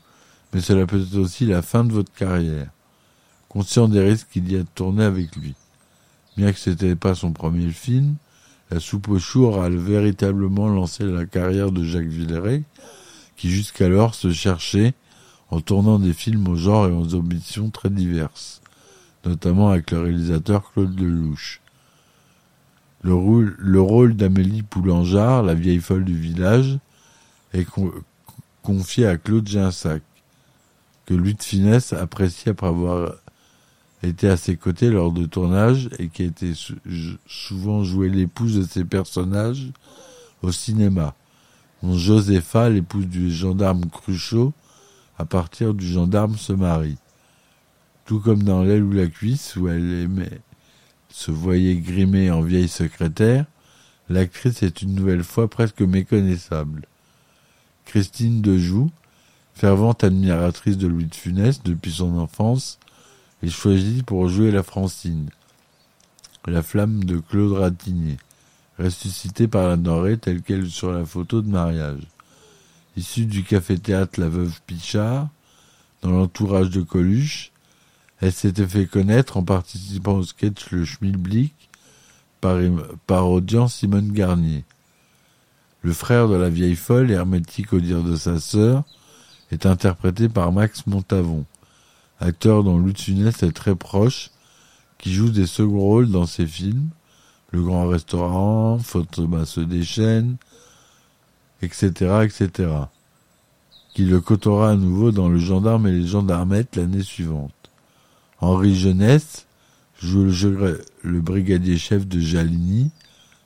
mais 0.55 0.61
cela 0.61 0.87
peut 0.87 1.03
être 1.03 1.17
aussi 1.17 1.47
la 1.47 1.63
fin 1.63 1.83
de 1.83 1.93
votre 1.93 2.15
carrière. 2.15 2.69
Conscient 3.49 3.89
des 3.89 4.01
risques 4.01 4.29
qu'il 4.33 4.51
y 4.51 4.55
a 4.55 4.61
de 4.61 4.69
tourner 4.73 5.03
avec 5.03 5.35
lui. 5.35 5.55
Bien 6.37 6.53
que 6.53 6.59
ce 6.59 6.71
n'était 6.71 6.95
pas 6.95 7.17
son 7.17 7.33
premier 7.33 7.71
film, 7.71 8.15
La 8.71 8.81
soupe 8.81 9.09
au 9.09 9.19
chou 9.19 9.45
aura 9.45 9.69
véritablement 9.69 10.69
lancé 10.69 11.05
la 11.05 11.27
carrière 11.27 11.71
de 11.71 11.85
Jacques 11.85 12.07
Villeray, 12.07 12.63
qui 13.37 13.51
jusqu'alors 13.51 14.15
se 14.15 14.33
cherchait 14.33 14.95
en 15.51 15.61
tournant 15.61 15.99
des 15.99 16.15
films 16.15 16.49
au 16.49 16.57
genre 16.57 16.87
et 16.87 16.93
aux 16.93 17.15
ambitions 17.15 17.69
très 17.71 17.91
diverses, 17.91 18.63
notamment 19.27 19.71
avec 19.71 19.91
le 19.91 20.01
réalisateur 20.01 20.73
Claude 20.73 20.99
Lelouch. 20.99 21.61
Le 23.03 23.15
rôle, 23.15 23.55
le 23.59 23.81
rôle 23.81 24.17
d'Amélie 24.17 24.63
Poulangeard, 24.63 25.43
la 25.43 25.55
vieille 25.55 25.81
folle 25.81 26.05
du 26.05 26.17
village, 26.17 26.79
est 27.53 27.67
confié 28.63 29.07
à 29.07 29.19
Claude 29.19 29.47
Ginsac 29.47 30.03
que 31.07 31.15
Louis 31.15 31.35
de 31.35 31.43
Finesse 31.43 31.93
apprécie 31.93 32.49
après 32.49 32.67
avoir 32.67 33.13
été 34.03 34.29
à 34.29 34.37
ses 34.37 34.57
côtés 34.57 34.91
lors 34.91 35.13
de 35.13 35.27
tournages 35.27 35.89
et 35.99 36.09
qui 36.09 36.23
a 36.23 36.27
été 36.27 36.53
souvent 37.27 37.85
joué 37.85 38.09
l'épouse 38.09 38.57
de 38.57 38.65
ses 38.65 38.85
personnages 38.85 39.69
au 40.43 40.53
cinéma, 40.53 41.15
dont 41.83 41.97
Josepha, 41.97 42.69
l'épouse 42.69 43.07
du 43.07 43.31
gendarme 43.31 43.87
Cruchot, 43.87 44.53
à 45.19 45.25
partir 45.25 45.75
du 45.75 45.87
gendarme 45.87 46.37
se 46.37 46.53
marie. 46.53 46.99
Tout 48.05 48.21
comme 48.21 48.43
dans 48.43 48.63
l'aile 48.63 48.83
ou 48.83 48.93
la 48.93 49.07
cuisse, 49.07 49.57
où 49.57 49.69
elle 49.69 49.93
aimait 49.93 50.41
se 51.15 51.31
voyait 51.31 51.77
grimée 51.77 52.33
en 52.33 52.43
vieille 52.43 52.69
secrétaire, 52.69 53.47
l'actrice 54.09 54.65
est 54.65 54.83
une 54.83 54.97
nouvelle 54.97 55.23
fois 55.23 55.49
presque 55.49 55.81
méconnaissable. 55.81 56.87
Christine 57.85 58.43
Dejoux, 58.43 58.91
Fervente 59.55 60.03
admiratrice 60.03 60.77
de 60.77 60.89
Louis 60.89 61.07
de 61.07 61.15
Funès 61.15 61.63
depuis 61.63 61.93
son 61.93 62.19
enfance, 62.19 62.79
est 63.43 63.51
choisie 63.51 64.03
pour 64.03 64.29
jouer 64.29 64.51
la 64.51 64.63
Francine, 64.63 65.31
la 66.47 66.63
flamme 66.63 67.05
de 67.05 67.19
Claude 67.19 67.53
Ratignier, 67.53 68.17
ressuscitée 68.79 69.47
par 69.47 69.69
la 69.69 69.77
Norée 69.77 70.19
telle 70.19 70.43
qu'elle 70.43 70.69
sur 70.69 70.93
la 70.93 71.05
photo 71.05 71.41
de 71.41 71.49
mariage. 71.49 72.03
Issue 72.97 73.27
du 73.27 73.45
café-théâtre 73.45 74.21
La 74.21 74.29
Veuve 74.29 74.61
Pichard, 74.67 75.29
dans 76.03 76.11
l'entourage 76.11 76.71
de 76.71 76.83
Coluche, 76.83 77.53
elle 78.21 78.33
s'était 78.33 78.67
fait 78.67 78.87
connaître 78.87 79.37
en 79.37 79.45
participant 79.45 80.15
au 80.15 80.23
sketch 80.25 80.71
Le 80.71 80.85
Schmilblick 80.85 81.55
par, 82.41 82.59
parodiant 83.07 83.69
Simone 83.69 84.13
Garnier. 84.13 84.65
Le 85.83 85.93
frère 85.93 86.29
de 86.29 86.35
la 86.35 86.51
vieille 86.51 86.77
folle, 86.77 87.11
hermétique 87.11 87.73
au 87.73 87.81
dire 87.81 88.03
de 88.03 88.17
sa 88.17 88.41
sœur, 88.41 88.85
est 89.55 89.67
interprété 89.67 90.29
par 90.29 90.53
Max 90.53 90.87
Montavon, 90.87 91.45
acteur 92.21 92.65
dont 92.65 92.85
Funès 92.95 93.43
est 93.43 93.53
très 93.53 93.75
proche, 93.75 94.31
qui 94.99 95.13
joue 95.13 95.31
des 95.31 95.47
seconds 95.47 95.81
rôles 95.81 96.11
dans 96.11 96.27
ses 96.27 96.47
films, 96.47 96.89
Le 97.51 97.63
Grand 97.63 97.89
Restaurant, 97.89 98.79
Thomas 99.13 99.47
se 99.47 99.61
déchaîne, 99.61 100.37
etc., 101.63 102.25
etc., 102.25 102.71
qui 103.95 104.05
le 104.05 104.21
cotera 104.21 104.71
à 104.71 104.75
nouveau 104.75 105.13
dans 105.13 105.29
Le 105.29 105.39
Gendarme 105.39 105.87
et 105.87 105.93
les 105.93 106.07
Gendarmettes 106.07 106.75
l'année 106.75 107.03
suivante. 107.03 107.53
Henri 108.41 108.75
Jeunesse 108.75 109.47
joue 110.01 110.25
le, 110.25 111.21
brigadier 111.21 111.79
chef 111.79 112.09
de 112.09 112.19
Jalini, 112.19 112.91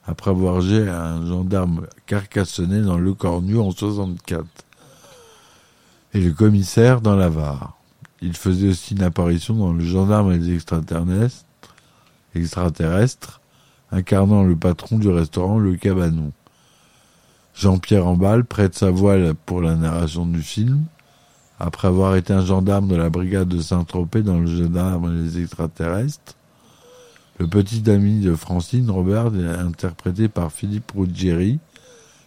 après 0.07 0.31
avoir 0.31 0.63
joué 0.63 0.89
un 0.89 1.27
gendarme 1.27 1.87
carcassonné 2.07 2.81
dans 2.81 2.97
Le 2.97 3.13
Cornu 3.13 3.59
en 3.59 3.71
64 3.71 4.47
et 6.15 6.21
le 6.21 6.33
commissaire 6.33 7.01
dans 7.01 7.17
la 7.17 7.29
Var. 7.29 7.77
Il 8.21 8.37
faisait 8.37 8.69
aussi 8.69 8.95
une 8.95 9.03
apparition 9.03 9.55
dans 9.55 9.73
Le 9.73 9.85
gendarme 9.85 10.33
et 10.33 10.39
les 10.39 10.55
extraterrestres, 10.55 11.45
extraterrestres 12.35 13.41
incarnant 13.91 14.45
le 14.45 14.57
patron 14.57 14.99
du 14.99 15.09
restaurant 15.09 15.59
Le 15.59 15.77
Cabanon. 15.77 16.33
Jean-Pierre 17.55 18.07
Ambal 18.07 18.45
prête 18.45 18.75
sa 18.75 18.91
voix 18.91 19.17
pour 19.47 19.63
la 19.63 19.75
narration 19.75 20.27
du 20.27 20.43
film, 20.43 20.85
après 21.59 21.89
avoir 21.89 22.15
été 22.17 22.33
un 22.33 22.45
gendarme 22.45 22.89
de 22.89 22.97
la 22.97 23.11
brigade 23.11 23.49
de 23.49 23.61
Saint-Tropez 23.61 24.23
dans 24.23 24.39
Le 24.39 24.47
gendarme 24.47 25.13
et 25.13 25.23
les 25.23 25.43
extraterrestres. 25.43 26.35
Le 27.39 27.47
petit 27.47 27.89
ami 27.89 28.21
de 28.21 28.35
Francine, 28.35 28.91
Robert, 28.91 29.27
est 29.35 29.61
interprété 29.61 30.29
par 30.29 30.53
Philippe 30.53 30.93
Ruggieri, 30.95 31.59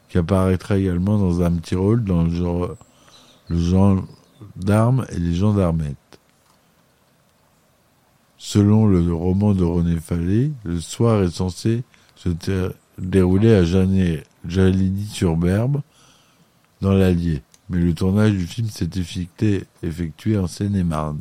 qui 0.10 0.18
apparaîtra 0.18 0.78
également 0.78 1.18
dans 1.18 1.42
un 1.42 1.52
petit 1.54 1.76
rôle 1.76 2.04
dans 2.04 2.24
le 2.24 2.30
genre, 2.30 2.76
le 3.52 3.60
genre 3.60 4.04
d'armes 4.56 5.06
et 5.10 5.20
les 5.20 5.36
gendarmettes. 5.36 5.98
Selon 8.38 8.88
le 8.88 9.14
roman 9.14 9.54
de 9.54 9.64
René 9.64 10.00
Fallet, 10.00 10.52
le 10.64 10.80
soir 10.80 11.22
est 11.24 11.32
censé 11.32 11.84
se 12.16 12.30
dérouler 12.98 13.54
à 13.54 13.64
Jalini-sur-Berbe, 13.64 15.82
dans 16.82 16.94
l'Allier. 16.94 17.44
Mais 17.70 17.80
le 17.80 17.94
tournage 17.94 18.32
du 18.32 18.48
film 18.48 18.70
s'est 18.70 18.90
effectué, 18.96 19.66
effectué 19.84 20.38
en 20.38 20.48
Seine-et-Marne. 20.48 21.20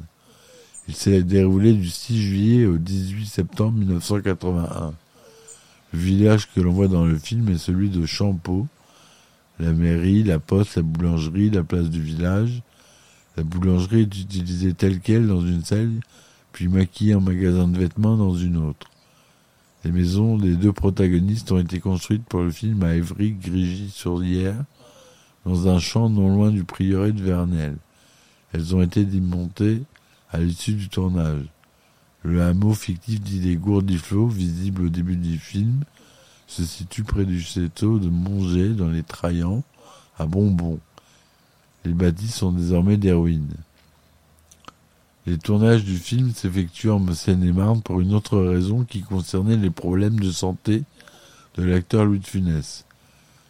Il 0.88 0.94
s'est 0.94 1.22
déroulé 1.22 1.74
du 1.74 1.88
6 1.88 2.20
juillet 2.20 2.66
au 2.66 2.78
18 2.78 3.26
septembre 3.26 3.78
1981. 3.78 4.94
Le 5.92 5.98
village 5.98 6.48
que 6.52 6.60
l'on 6.60 6.72
voit 6.72 6.88
dans 6.88 7.04
le 7.04 7.18
film 7.18 7.48
est 7.50 7.58
celui 7.58 7.90
de 7.90 8.06
Champeau. 8.06 8.66
La 9.60 9.74
mairie, 9.74 10.24
la 10.24 10.38
poste, 10.38 10.76
la 10.76 10.82
boulangerie, 10.82 11.50
la 11.50 11.62
place 11.62 11.90
du 11.90 12.00
village. 12.00 12.62
La 13.36 13.42
boulangerie 13.42 14.00
est 14.00 14.18
utilisée 14.18 14.72
telle 14.72 15.00
qu'elle 15.00 15.26
dans 15.26 15.42
une 15.42 15.62
salle, 15.62 16.00
puis 16.52 16.66
maquillée 16.68 17.14
en 17.14 17.20
magasin 17.20 17.68
de 17.68 17.76
vêtements 17.76 18.16
dans 18.16 18.34
une 18.34 18.56
autre. 18.56 18.90
Les 19.84 19.92
maisons 19.92 20.38
des 20.38 20.56
deux 20.56 20.72
protagonistes 20.72 21.52
ont 21.52 21.58
été 21.58 21.78
construites 21.78 22.24
pour 22.24 22.40
le 22.40 22.50
film 22.50 22.82
à 22.82 22.94
Évry, 22.94 23.32
Grigy-sur-Lierre, 23.32 24.64
dans 25.44 25.68
un 25.68 25.78
champ 25.78 26.08
non 26.08 26.34
loin 26.34 26.50
du 26.50 26.64
prieuré 26.64 27.12
de 27.12 27.22
Vernel. 27.22 27.76
Elles 28.54 28.74
ont 28.74 28.80
été 28.80 29.04
démontées 29.04 29.82
à 30.32 30.38
l'issue 30.38 30.72
du 30.72 30.88
tournage. 30.88 31.44
Le 32.22 32.42
hameau 32.42 32.72
fictif 32.72 33.20
d'Idée 33.20 33.56
Gourdiflot, 33.56 34.26
visible 34.26 34.86
au 34.86 34.88
début 34.88 35.16
du 35.16 35.38
film, 35.38 35.84
se 36.50 36.64
situe 36.64 37.04
près 37.04 37.24
du 37.24 37.40
château 37.40 38.00
de 38.00 38.08
Montgé 38.08 38.70
dans 38.70 38.88
les 38.88 39.04
Traillants, 39.04 39.62
à 40.18 40.26
Bonbon. 40.26 40.80
Les 41.84 41.92
bâtis 41.92 42.26
sont 42.26 42.50
désormais 42.50 42.96
des 42.96 43.12
ruines. 43.12 43.54
Les 45.26 45.38
tournages 45.38 45.84
du 45.84 45.96
film 45.96 46.32
s'effectuent 46.34 46.90
en 46.90 47.14
Seine-et-Marne 47.14 47.82
pour 47.82 48.00
une 48.00 48.14
autre 48.14 48.36
raison 48.38 48.84
qui 48.84 49.02
concernait 49.02 49.56
les 49.56 49.70
problèmes 49.70 50.18
de 50.18 50.32
santé 50.32 50.82
de 51.56 51.62
l'acteur 51.62 52.04
Louis 52.04 52.18
de 52.18 52.26
Funès. 52.26 52.84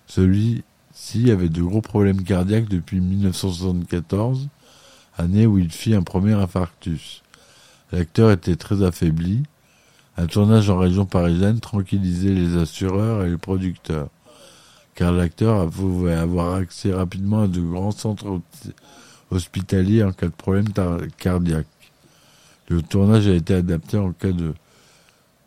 Celui-ci 0.07 1.30
avait 1.30 1.49
de 1.49 1.62
gros 1.62 1.80
problèmes 1.80 2.23
cardiaques 2.23 2.69
depuis 2.69 3.00
1974, 3.00 4.49
année 5.16 5.47
où 5.47 5.59
il 5.59 5.73
fit 5.73 5.95
un 5.95 6.02
premier 6.02 6.35
infarctus. 6.35 7.23
L'acteur 7.92 8.30
était 8.30 8.57
très 8.57 8.83
affaibli. 8.83 9.45
Un 10.20 10.26
tournage 10.26 10.68
en 10.68 10.76
région 10.76 11.06
parisienne 11.06 11.60
tranquillisait 11.60 12.34
les 12.34 12.58
assureurs 12.58 13.24
et 13.24 13.30
les 13.30 13.38
producteurs, 13.38 14.08
car 14.94 15.12
l'acteur 15.12 15.70
pouvait 15.70 16.12
avoir 16.12 16.56
accès 16.56 16.92
rapidement 16.92 17.44
à 17.44 17.48
de 17.48 17.62
grands 17.62 17.90
centres 17.90 18.42
hospitaliers 19.30 20.04
en 20.04 20.12
cas 20.12 20.26
de 20.26 20.32
problème 20.32 20.66
cardiaque. 21.16 21.66
Le 22.68 22.82
tournage 22.82 23.28
a 23.28 23.32
été 23.32 23.54
adapté 23.54 23.96
en 23.96 24.12
cas 24.12 24.32
de 24.32 24.52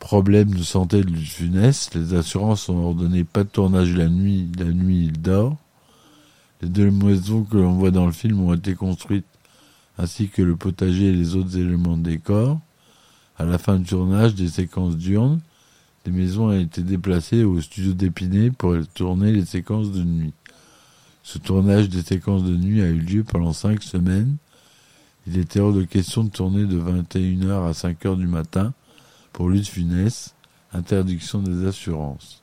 problème 0.00 0.52
de 0.52 0.64
santé 0.64 1.04
de 1.04 1.16
funeste. 1.16 1.94
Les 1.94 2.14
assurances 2.14 2.68
ont 2.68 2.84
ordonné 2.84 3.22
pas 3.22 3.44
de 3.44 3.50
tournage 3.50 3.94
la 3.94 4.08
nuit. 4.08 4.50
La 4.58 4.72
nuit, 4.72 5.04
il 5.04 5.22
dort. 5.22 5.56
Les 6.62 6.68
deux 6.68 6.90
maisons 6.90 7.44
que 7.44 7.58
l'on 7.58 7.74
voit 7.74 7.92
dans 7.92 8.06
le 8.06 8.12
film 8.12 8.40
ont 8.40 8.54
été 8.54 8.74
construites 8.74 9.24
ainsi 9.98 10.30
que 10.30 10.42
le 10.42 10.56
potager 10.56 11.10
et 11.10 11.12
les 11.12 11.36
autres 11.36 11.56
éléments 11.56 11.96
de 11.96 12.02
décor. 12.02 12.58
À 13.36 13.44
la 13.44 13.58
fin 13.58 13.76
du 13.76 13.84
tournage 13.84 14.34
des 14.34 14.48
séquences 14.48 14.96
diurnes, 14.96 15.40
des 16.04 16.12
maisons 16.12 16.48
ont 16.48 16.58
été 16.58 16.82
déplacées 16.82 17.44
au 17.44 17.60
studio 17.60 17.92
d'Épinay 17.92 18.50
pour 18.50 18.76
tourner 18.94 19.32
les 19.32 19.44
séquences 19.44 19.90
de 19.90 20.04
nuit. 20.04 20.34
Ce 21.22 21.38
tournage 21.38 21.88
des 21.88 22.02
séquences 22.02 22.44
de 22.44 22.56
nuit 22.56 22.82
a 22.82 22.86
eu 22.86 22.98
lieu 22.98 23.24
pendant 23.24 23.52
cinq 23.52 23.82
semaines. 23.82 24.36
Il 25.26 25.38
était 25.38 25.58
hors 25.58 25.72
de 25.72 25.84
question 25.84 26.22
de 26.22 26.28
tourner 26.28 26.66
de 26.66 26.78
21h 26.78 27.66
à 27.66 27.72
5h 27.72 28.18
du 28.18 28.26
matin 28.26 28.72
pour 29.32 29.48
Lutte 29.48 29.68
Funès, 29.68 30.34
interdiction 30.72 31.40
des 31.40 31.66
assurances. 31.66 32.42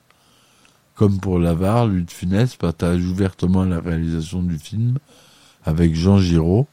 Comme 0.96 1.20
pour 1.20 1.40
Lavar, 1.40 1.88
Lutte 1.88 2.12
Funès 2.12 2.56
partage 2.56 3.06
ouvertement 3.06 3.64
la 3.64 3.80
réalisation 3.80 4.42
du 4.42 4.58
film 4.58 4.98
avec 5.64 5.96
Jean 5.96 6.18
Giraud, 6.18 6.68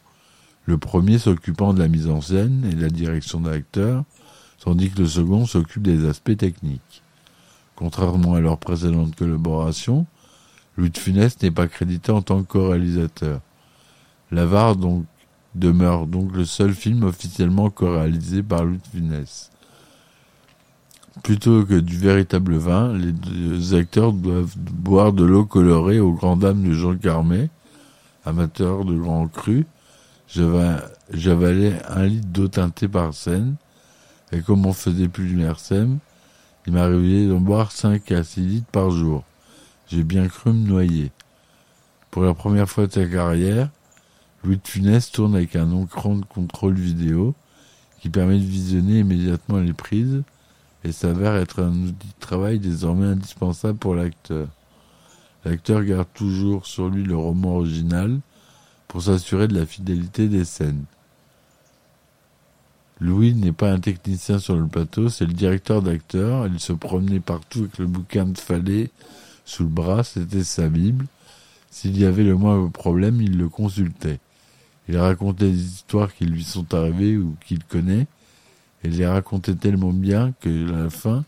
le 0.68 0.76
premier 0.76 1.16
s'occupant 1.16 1.72
de 1.72 1.78
la 1.78 1.88
mise 1.88 2.10
en 2.10 2.20
scène 2.20 2.68
et 2.70 2.74
de 2.74 2.82
la 2.82 2.90
direction 2.90 3.40
d'acteurs, 3.40 4.04
tandis 4.60 4.90
que 4.90 4.98
le 4.98 5.08
second 5.08 5.46
s'occupe 5.46 5.82
des 5.82 6.06
aspects 6.06 6.36
techniques. 6.36 7.02
Contrairement 7.74 8.34
à 8.34 8.40
leur 8.40 8.58
précédente 8.58 9.16
collaboration, 9.16 10.04
Louis 10.76 10.90
de 10.90 10.98
Funès 10.98 11.40
n'est 11.40 11.50
pas 11.50 11.68
crédité 11.68 12.12
en 12.12 12.20
tant 12.20 12.42
que 12.42 12.48
co-réalisateur. 12.48 13.40
L'Avare 14.30 14.76
demeure 15.54 16.06
donc 16.06 16.36
le 16.36 16.44
seul 16.44 16.74
film 16.74 17.02
officiellement 17.02 17.70
co-réalisé 17.70 18.42
par 18.42 18.66
Louis 18.66 18.76
de 18.76 18.98
Funès. 18.98 19.50
Plutôt 21.22 21.64
que 21.64 21.80
du 21.80 21.96
véritable 21.96 22.56
vin, 22.56 22.92
les 22.92 23.12
deux 23.12 23.74
acteurs 23.74 24.12
doivent 24.12 24.54
boire 24.58 25.14
de 25.14 25.24
l'eau 25.24 25.46
colorée 25.46 25.98
aux 25.98 26.12
grandes 26.12 26.40
dames 26.40 26.62
de 26.62 26.74
Jean 26.74 26.94
Carmet, 26.94 27.48
amateur 28.26 28.84
de 28.84 28.94
grands 28.94 29.28
crus, 29.28 29.64
J'avalais 30.28 31.80
un 31.88 32.04
litre 32.04 32.28
d'eau 32.28 32.48
teintée 32.48 32.88
par 32.88 33.14
scène, 33.14 33.56
et 34.30 34.42
comme 34.42 34.66
on 34.66 34.74
faisait 34.74 35.08
plus 35.08 35.26
du 35.26 35.36
mersem, 35.36 35.98
il 36.66 36.74
m'arrivait 36.74 37.26
d'en 37.26 37.40
boire 37.40 37.72
5 37.72 38.12
à 38.12 38.22
6 38.22 38.40
litres 38.40 38.70
par 38.70 38.90
jour. 38.90 39.24
J'ai 39.88 40.02
bien 40.02 40.28
cru 40.28 40.52
me 40.52 40.66
noyer. 40.66 41.12
Pour 42.10 42.22
la 42.22 42.34
première 42.34 42.68
fois 42.68 42.86
de 42.86 42.92
sa 42.92 43.06
carrière, 43.06 43.70
Louis 44.44 44.58
de 44.58 44.68
Funès 44.68 45.10
tourne 45.10 45.34
avec 45.34 45.56
un 45.56 45.82
écran 45.82 46.16
de 46.16 46.24
contrôle 46.26 46.74
vidéo 46.74 47.34
qui 48.00 48.10
permet 48.10 48.38
de 48.38 48.44
visionner 48.44 49.00
immédiatement 49.00 49.58
les 49.58 49.72
prises 49.72 50.22
et 50.84 50.92
s'avère 50.92 51.36
être 51.36 51.62
un 51.62 51.72
outil 51.72 52.06
de 52.06 52.20
travail 52.20 52.58
désormais 52.58 53.06
indispensable 53.06 53.78
pour 53.78 53.94
l'acteur. 53.94 54.46
L'acteur 55.44 55.82
garde 55.82 56.08
toujours 56.14 56.66
sur 56.66 56.88
lui 56.88 57.02
le 57.02 57.16
roman 57.16 57.56
original 57.56 58.20
pour 58.88 59.02
s'assurer 59.02 59.46
de 59.46 59.58
la 59.58 59.66
fidélité 59.66 60.28
des 60.28 60.44
scènes. 60.44 60.84
Louis 63.00 63.34
n'est 63.34 63.52
pas 63.52 63.70
un 63.70 63.78
technicien 63.78 64.38
sur 64.38 64.56
le 64.56 64.66
plateau, 64.66 65.08
c'est 65.08 65.26
le 65.26 65.32
directeur 65.32 65.82
d'acteur. 65.82 66.48
Il 66.48 66.58
se 66.58 66.72
promenait 66.72 67.20
partout 67.20 67.60
avec 67.60 67.78
le 67.78 67.86
bouquin 67.86 68.24
de 68.24 68.36
Fallet 68.36 68.90
sous 69.44 69.62
le 69.62 69.68
bras, 69.68 70.02
c'était 70.04 70.42
sa 70.42 70.68
Bible. 70.68 71.06
S'il 71.70 71.96
y 71.98 72.04
avait 72.04 72.24
le 72.24 72.34
moindre 72.34 72.70
problème, 72.70 73.22
il 73.22 73.38
le 73.38 73.48
consultait. 73.48 74.18
Il 74.88 74.96
racontait 74.98 75.50
des 75.50 75.62
histoires 75.62 76.14
qui 76.14 76.24
lui 76.24 76.44
sont 76.44 76.74
arrivées 76.74 77.16
ou 77.16 77.36
qu'il 77.46 77.62
connaît, 77.64 78.06
et 78.82 78.88
les 78.88 79.06
racontait 79.06 79.54
tellement 79.54 79.92
bien 79.92 80.32
que, 80.40 80.68
à 80.74 80.84
la 80.84 80.90
fin, 80.90 81.24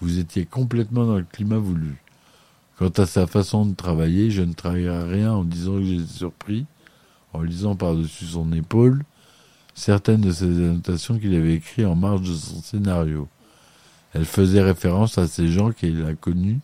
vous 0.00 0.18
étiez 0.18 0.44
complètement 0.44 1.06
dans 1.06 1.18
le 1.18 1.26
climat 1.30 1.58
voulu. 1.58 1.96
Quant 2.78 2.88
à 2.88 3.06
sa 3.06 3.26
façon 3.26 3.64
de 3.64 3.74
travailler, 3.74 4.30
je 4.30 4.42
ne 4.42 4.54
travaillerai 4.54 5.04
rien 5.04 5.32
en 5.32 5.44
disant 5.44 5.76
que 5.76 5.84
j'étais 5.84 6.12
surpris, 6.12 6.66
en 7.32 7.42
lisant 7.42 7.76
par-dessus 7.76 8.26
son 8.26 8.52
épaule 8.52 9.04
certaines 9.74 10.20
de 10.20 10.32
ces 10.32 10.44
annotations 10.44 11.18
qu'il 11.18 11.34
avait 11.34 11.54
écrites 11.54 11.86
en 11.86 11.94
marge 11.94 12.28
de 12.28 12.34
son 12.34 12.62
scénario. 12.62 13.28
Elles 14.12 14.26
faisaient 14.26 14.62
référence 14.62 15.18
à 15.18 15.26
ces 15.26 15.48
gens 15.48 15.72
qu'il 15.72 16.04
a 16.04 16.14
connus 16.14 16.60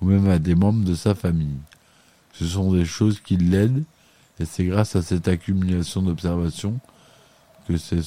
ou 0.00 0.06
même 0.06 0.28
à 0.28 0.38
des 0.38 0.54
membres 0.54 0.84
de 0.84 0.94
sa 0.94 1.14
famille. 1.14 1.58
Ce 2.32 2.46
sont 2.46 2.72
des 2.72 2.84
choses 2.84 3.20
qui 3.20 3.36
l'aident 3.36 3.84
et 4.40 4.44
c'est 4.44 4.64
grâce 4.64 4.96
à 4.96 5.02
cette 5.02 5.28
accumulation 5.28 6.02
d'observations 6.02 6.78
que 7.68 7.76
ces 7.76 8.00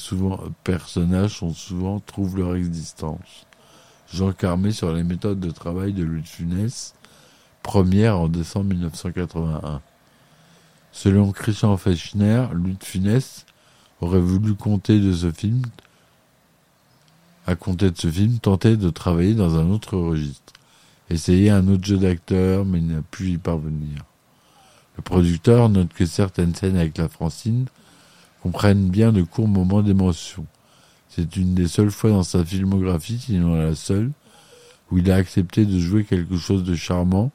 personnages 0.64 1.38
sont 1.38 1.54
souvent 1.54 2.00
trouvent 2.00 2.38
leur 2.38 2.56
existence. 2.56 3.46
Jean 4.12 4.32
Carmé 4.32 4.70
sur 4.70 4.92
les 4.92 5.02
méthodes 5.02 5.40
de 5.40 5.50
travail 5.50 5.92
de 5.92 6.04
Louis 6.04 6.22
de 6.40 6.68
première 7.62 8.18
en 8.18 8.28
décembre 8.28 8.66
1981. 8.66 9.80
Selon 10.96 11.30
Christian 11.30 11.76
Fechner, 11.76 12.46
Louis 12.54 12.78
de 12.80 13.20
aurait 14.00 14.18
voulu 14.18 14.54
compter 14.54 14.98
de 14.98 15.12
ce 15.12 15.30
film, 15.30 15.60
à 17.46 17.54
compter 17.54 17.90
de 17.90 17.98
ce 17.98 18.10
film, 18.10 18.38
tenter 18.38 18.78
de 18.78 18.88
travailler 18.88 19.34
dans 19.34 19.58
un 19.58 19.68
autre 19.68 19.98
registre, 19.98 20.54
essayer 21.10 21.50
un 21.50 21.68
autre 21.68 21.84
jeu 21.84 21.98
d'acteur, 21.98 22.64
mais 22.64 22.80
n'a 22.80 23.02
pu 23.02 23.32
y 23.32 23.36
parvenir. 23.36 24.06
Le 24.96 25.02
producteur 25.02 25.68
note 25.68 25.92
que 25.92 26.06
certaines 26.06 26.54
scènes 26.54 26.78
avec 26.78 26.96
la 26.96 27.10
Francine 27.10 27.66
comprennent 28.42 28.88
bien 28.88 29.12
de 29.12 29.20
courts 29.20 29.48
moments 29.48 29.82
d'émotion. 29.82 30.46
C'est 31.10 31.36
une 31.36 31.54
des 31.54 31.68
seules 31.68 31.90
fois 31.90 32.08
dans 32.08 32.22
sa 32.22 32.42
filmographie, 32.42 33.18
sinon 33.18 33.54
la 33.54 33.74
seule, 33.74 34.12
où 34.90 34.96
il 34.96 35.10
a 35.10 35.16
accepté 35.16 35.66
de 35.66 35.78
jouer 35.78 36.04
quelque 36.04 36.38
chose 36.38 36.64
de 36.64 36.74
charmant, 36.74 37.32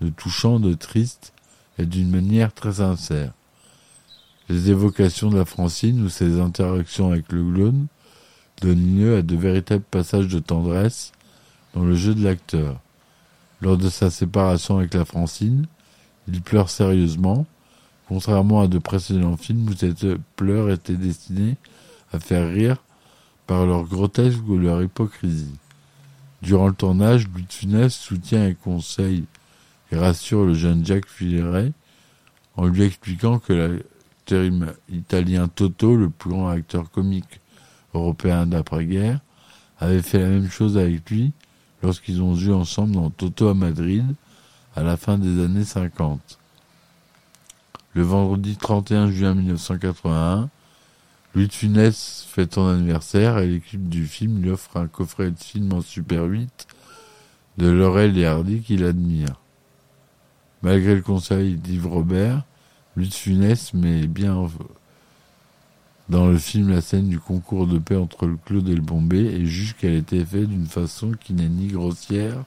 de 0.00 0.08
touchant, 0.08 0.60
de 0.60 0.74
triste, 0.74 1.32
et 1.78 1.86
d'une 1.86 2.10
manière 2.10 2.52
très 2.52 2.74
sincère. 2.74 3.32
Les 4.48 4.70
évocations 4.70 5.30
de 5.30 5.38
la 5.38 5.44
Francine 5.44 6.04
ou 6.04 6.08
ses 6.08 6.40
interactions 6.40 7.12
avec 7.12 7.30
le 7.32 7.42
clown 7.42 7.86
donnent 8.60 8.98
lieu 8.98 9.16
à 9.16 9.22
de 9.22 9.36
véritables 9.36 9.84
passages 9.90 10.28
de 10.28 10.38
tendresse 10.38 11.12
dans 11.74 11.84
le 11.84 11.94
jeu 11.94 12.14
de 12.14 12.22
l'acteur. 12.22 12.80
Lors 13.60 13.76
de 13.76 13.88
sa 13.88 14.10
séparation 14.10 14.78
avec 14.78 14.94
la 14.94 15.04
Francine, 15.04 15.66
Il 16.28 16.40
pleure 16.40 16.70
sérieusement, 16.70 17.46
contrairement 18.08 18.60
à 18.60 18.68
de 18.68 18.78
précédents 18.78 19.36
films 19.36 19.68
où 19.68 19.74
cette 19.74 20.06
pleurs 20.36 20.70
était 20.70 20.96
destinée 20.96 21.56
à 22.12 22.20
faire 22.20 22.48
rire 22.48 22.76
par 23.46 23.66
leur 23.66 23.84
grotesque 23.84 24.46
ou 24.46 24.56
leur 24.56 24.82
hypocrisie. 24.82 25.58
Durant 26.42 26.68
le 26.68 26.74
tournage, 26.74 27.26
Louis 27.28 27.90
soutient 27.90 28.46
et 28.46 28.54
conseille 28.54 29.24
et 29.92 29.96
rassure 29.96 30.44
le 30.44 30.54
jeune 30.54 30.84
Jacques 30.84 31.08
Villeray 31.18 31.72
en 32.56 32.66
lui 32.66 32.82
expliquant 32.82 33.38
que 33.38 33.52
l'acteur 33.52 34.44
italien 34.88 35.48
Toto, 35.48 35.94
le 35.94 36.08
plus 36.08 36.30
grand 36.30 36.48
acteur 36.48 36.90
comique 36.90 37.40
européen 37.94 38.46
d'après-guerre, 38.46 39.20
avait 39.78 40.02
fait 40.02 40.18
la 40.18 40.28
même 40.28 40.50
chose 40.50 40.78
avec 40.78 41.10
lui 41.10 41.32
lorsqu'ils 41.82 42.22
ont 42.22 42.34
joué 42.34 42.54
ensemble 42.54 42.94
dans 42.94 43.10
Toto 43.10 43.48
à 43.48 43.54
Madrid 43.54 44.04
à 44.74 44.82
la 44.82 44.96
fin 44.96 45.18
des 45.18 45.42
années 45.44 45.64
50. 45.64 46.38
Le 47.94 48.02
vendredi 48.02 48.56
31 48.56 49.10
juin 49.10 49.34
1981, 49.34 50.48
Louis 51.34 51.48
de 51.48 51.52
Funès 51.52 52.26
fête 52.30 52.54
son 52.54 52.68
anniversaire 52.68 53.38
et 53.38 53.46
l'équipe 53.46 53.88
du 53.88 54.06
film 54.06 54.40
lui 54.40 54.50
offre 54.50 54.78
un 54.78 54.86
coffret 54.86 55.30
de 55.30 55.38
film 55.38 55.72
en 55.72 55.82
Super 55.82 56.24
8 56.24 56.66
de 57.58 57.68
Laurel 57.68 58.16
et 58.16 58.24
Hardy 58.24 58.60
qu'il 58.60 58.84
admire. 58.84 59.41
Malgré 60.62 60.94
le 60.94 61.02
conseil 61.02 61.56
d'Yves 61.56 61.88
Robert, 61.88 62.44
Louis 62.94 63.08
de 63.08 63.14
Funès 63.14 63.74
met 63.74 64.06
bien 64.06 64.48
dans 66.08 66.26
le 66.26 66.38
film 66.38 66.68
la 66.68 66.80
scène 66.80 67.08
du 67.08 67.18
concours 67.18 67.66
de 67.66 67.78
paix 67.78 67.96
entre 67.96 68.26
le 68.26 68.36
Claude 68.36 68.68
et 68.68 68.74
le 68.74 68.80
Bombay 68.80 69.24
et 69.24 69.44
juge 69.44 69.74
qu'elle 69.74 69.94
été 69.94 70.24
faite 70.24 70.48
d'une 70.48 70.66
façon 70.66 71.12
qui 71.12 71.32
n'est 71.32 71.48
ni 71.48 71.66
grossière 71.66 72.44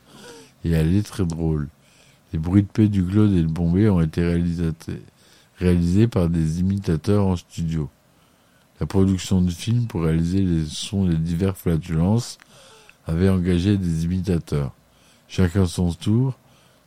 et 0.63 0.71
elle 0.71 0.95
est 0.95 1.05
très 1.05 1.25
drôle. 1.25 1.67
Les 2.31 2.39
bruits 2.39 2.63
de 2.63 2.67
paix 2.67 2.87
du 2.87 3.03
Claude 3.03 3.33
et 3.33 3.41
le 3.41 3.49
Bombay 3.49 3.89
ont 3.89 4.01
été 4.01 4.23
réalisés 5.59 6.07
par 6.07 6.29
des 6.29 6.61
imitateurs 6.61 7.27
en 7.27 7.35
studio. 7.35 7.89
La 8.79 8.85
production 8.85 9.41
du 9.41 9.51
film 9.51 9.87
pour 9.87 10.03
réaliser 10.03 10.39
les 10.39 10.65
sons 10.65 11.05
des 11.05 11.17
diverses 11.17 11.59
flatulences 11.59 12.37
avait 13.07 13.29
engagé 13.29 13.77
des 13.77 14.05
imitateurs. 14.05 14.71
Chacun 15.27 15.65
son 15.65 15.91
tour, 15.91 16.37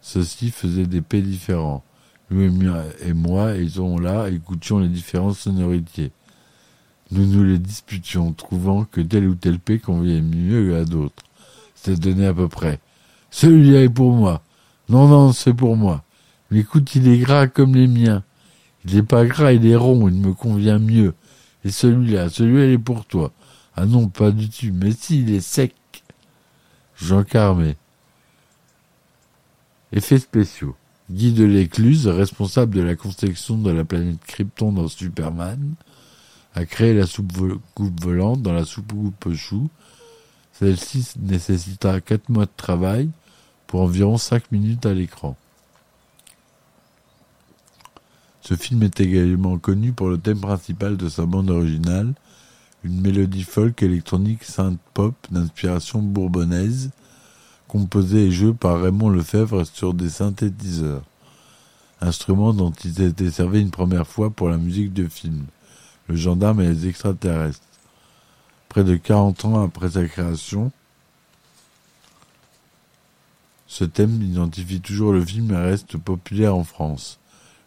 ceux-ci 0.08 0.50
faisaient 0.50 0.86
des 0.86 1.02
paix 1.02 1.20
différents. 1.20 1.84
Nous 2.30 2.40
et 3.04 3.12
moi 3.12 3.54
étions 3.56 3.98
là, 3.98 4.30
écoutions 4.30 4.78
les 4.78 4.88
différentes 4.88 5.36
sonorités. 5.36 6.12
Nous 7.10 7.26
nous 7.26 7.44
les 7.44 7.58
disputions, 7.58 8.32
trouvant 8.32 8.84
que 8.84 9.02
telle 9.02 9.28
ou 9.28 9.34
telle 9.34 9.58
paix 9.58 9.78
convenait 9.78 10.22
mieux 10.22 10.78
à 10.78 10.86
d'autres. 10.86 11.24
C'était 11.74 12.00
donné 12.00 12.26
à 12.26 12.32
peu 12.32 12.48
près. 12.48 12.80
Celui-là 13.30 13.82
est 13.82 13.90
pour 13.90 14.14
moi. 14.14 14.42
Non, 14.88 15.08
non, 15.08 15.32
c'est 15.32 15.52
pour 15.52 15.76
moi. 15.76 16.02
Mais 16.50 16.60
écoute, 16.60 16.94
il 16.94 17.06
est 17.06 17.18
gras 17.18 17.46
comme 17.46 17.74
les 17.74 17.86
miens. 17.86 18.22
Il 18.86 18.94
n'est 18.94 19.02
pas 19.02 19.26
gras, 19.26 19.52
il 19.52 19.66
est 19.66 19.76
rond, 19.76 20.08
il 20.08 20.14
me 20.14 20.32
convient 20.32 20.78
mieux. 20.78 21.12
Et 21.66 21.70
celui-là, 21.70 22.30
celui-là, 22.30 22.64
il 22.64 22.72
est 22.72 22.78
pour 22.78 23.04
toi. 23.04 23.30
Ah 23.76 23.84
non, 23.84 24.08
pas 24.08 24.30
du 24.30 24.48
tout. 24.48 24.72
Mais 24.72 24.92
si, 24.92 25.20
il 25.20 25.34
est 25.34 25.40
sec. 25.40 25.74
Jean 26.96 27.24
Carmé. 27.24 27.76
Effets 29.92 30.18
spéciaux. 30.18 30.76
Guy 31.10 31.32
de 31.32 31.44
l'Écluse, 31.44 32.06
responsable 32.06 32.76
de 32.76 32.82
la 32.82 32.94
construction 32.94 33.56
de 33.56 33.70
la 33.70 33.84
planète 33.84 34.22
Krypton 34.26 34.72
dans 34.72 34.88
Superman, 34.88 35.74
a 36.54 36.66
créé 36.66 36.92
la 36.92 37.06
soucoupe 37.06 38.02
volante 38.02 38.42
dans 38.42 38.52
la 38.52 38.66
soucoupe 38.66 39.32
chou. 39.34 39.70
Celle-ci 40.52 41.08
nécessita 41.18 42.00
4 42.00 42.28
mois 42.28 42.44
de 42.44 42.50
travail 42.56 43.08
pour 43.66 43.80
environ 43.80 44.18
5 44.18 44.52
minutes 44.52 44.84
à 44.84 44.92
l'écran. 44.92 45.36
Ce 48.42 48.54
film 48.54 48.82
est 48.82 49.00
également 49.00 49.58
connu 49.58 49.92
pour 49.92 50.08
le 50.08 50.18
thème 50.18 50.40
principal 50.40 50.96
de 50.96 51.08
sa 51.08 51.24
bande 51.26 51.50
originale, 51.50 52.14
une 52.84 53.00
mélodie 53.00 53.44
folk 53.44 53.82
électronique 53.82 54.44
synth 54.44 54.80
pop 54.94 55.14
d'inspiration 55.30 56.00
bourbonnaise, 56.00 56.90
composé 57.68 58.26
et 58.26 58.30
joué 58.32 58.52
par 58.54 58.80
Raymond 58.80 59.10
Lefebvre 59.10 59.64
sur 59.64 59.94
des 59.94 60.08
synthétiseurs, 60.08 61.02
instrument 62.00 62.52
dont 62.52 62.72
il 62.84 63.02
été 63.02 63.30
servi 63.30 63.60
une 63.60 63.70
première 63.70 64.06
fois 64.06 64.30
pour 64.30 64.48
la 64.48 64.56
musique 64.56 64.92
de 64.92 65.06
film, 65.06 65.44
Le 66.08 66.16
gendarme 66.16 66.62
et 66.62 66.68
les 66.68 66.88
extraterrestres. 66.88 67.60
Près 68.68 68.82
de 68.82 68.96
40 68.96 69.44
ans 69.44 69.62
après 69.62 69.90
sa 69.90 70.04
création, 70.06 70.72
ce 73.66 73.84
thème 73.84 74.22
identifie 74.22 74.80
toujours 74.80 75.12
le 75.12 75.24
film 75.24 75.52
et 75.52 75.56
reste 75.56 75.98
populaire 75.98 76.56
en 76.56 76.64
France. 76.64 77.18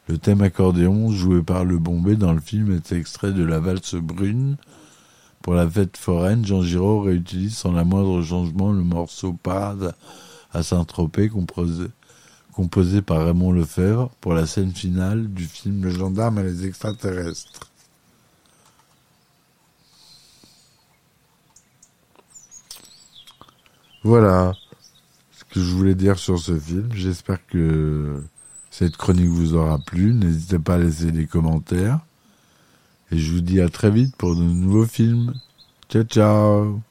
Le 0.07 0.17
thème 0.17 0.41
accordéon, 0.41 1.11
joué 1.11 1.43
par 1.43 1.63
le 1.63 1.77
Bombay 1.77 2.15
dans 2.15 2.33
le 2.33 2.41
film, 2.41 2.75
est 2.75 2.91
extrait 2.91 3.31
de 3.31 3.43
la 3.43 3.59
valse 3.59 3.95
brune, 3.95 4.57
pour 5.41 5.53
la 5.53 5.69
fête 5.69 5.97
foraine, 5.97 6.45
Jean 6.45 6.61
Giraud 6.61 7.01
réutilise 7.01 7.55
sans 7.57 7.71
la 7.71 7.83
moindre 7.83 8.21
changement 8.21 8.71
le 8.71 8.83
morceau 8.83 9.33
Parade 9.33 9.95
à 10.53 10.63
Saint-Tropez 10.63 11.29
composé, 11.29 11.87
composé 12.53 13.01
par 13.01 13.25
Raymond 13.25 13.51
Lefebvre 13.51 14.09
pour 14.21 14.33
la 14.33 14.45
scène 14.45 14.71
finale 14.71 15.27
du 15.33 15.45
film 15.45 15.83
Le 15.83 15.89
gendarme 15.89 16.39
et 16.39 16.43
les 16.43 16.65
extraterrestres. 16.67 17.71
Voilà 24.03 24.53
ce 25.31 25.43
que 25.43 25.59
je 25.59 25.71
voulais 25.75 25.95
dire 25.95 26.17
sur 26.17 26.39
ce 26.39 26.57
film. 26.59 26.89
J'espère 26.93 27.45
que 27.47 28.23
cette 28.71 28.97
chronique 28.97 29.27
vous 29.27 29.53
aura 29.53 29.77
plu. 29.77 30.13
N'hésitez 30.13 30.57
pas 30.57 30.75
à 30.75 30.79
laisser 30.79 31.11
des 31.11 31.27
commentaires. 31.27 31.99
Et 33.11 33.17
je 33.17 33.31
vous 33.33 33.41
dis 33.41 33.61
à 33.61 33.69
très 33.69 33.91
vite 33.91 34.15
pour 34.15 34.35
de 34.35 34.43
nouveaux 34.43 34.85
films. 34.85 35.33
Ciao 35.89 36.03
ciao 36.03 36.81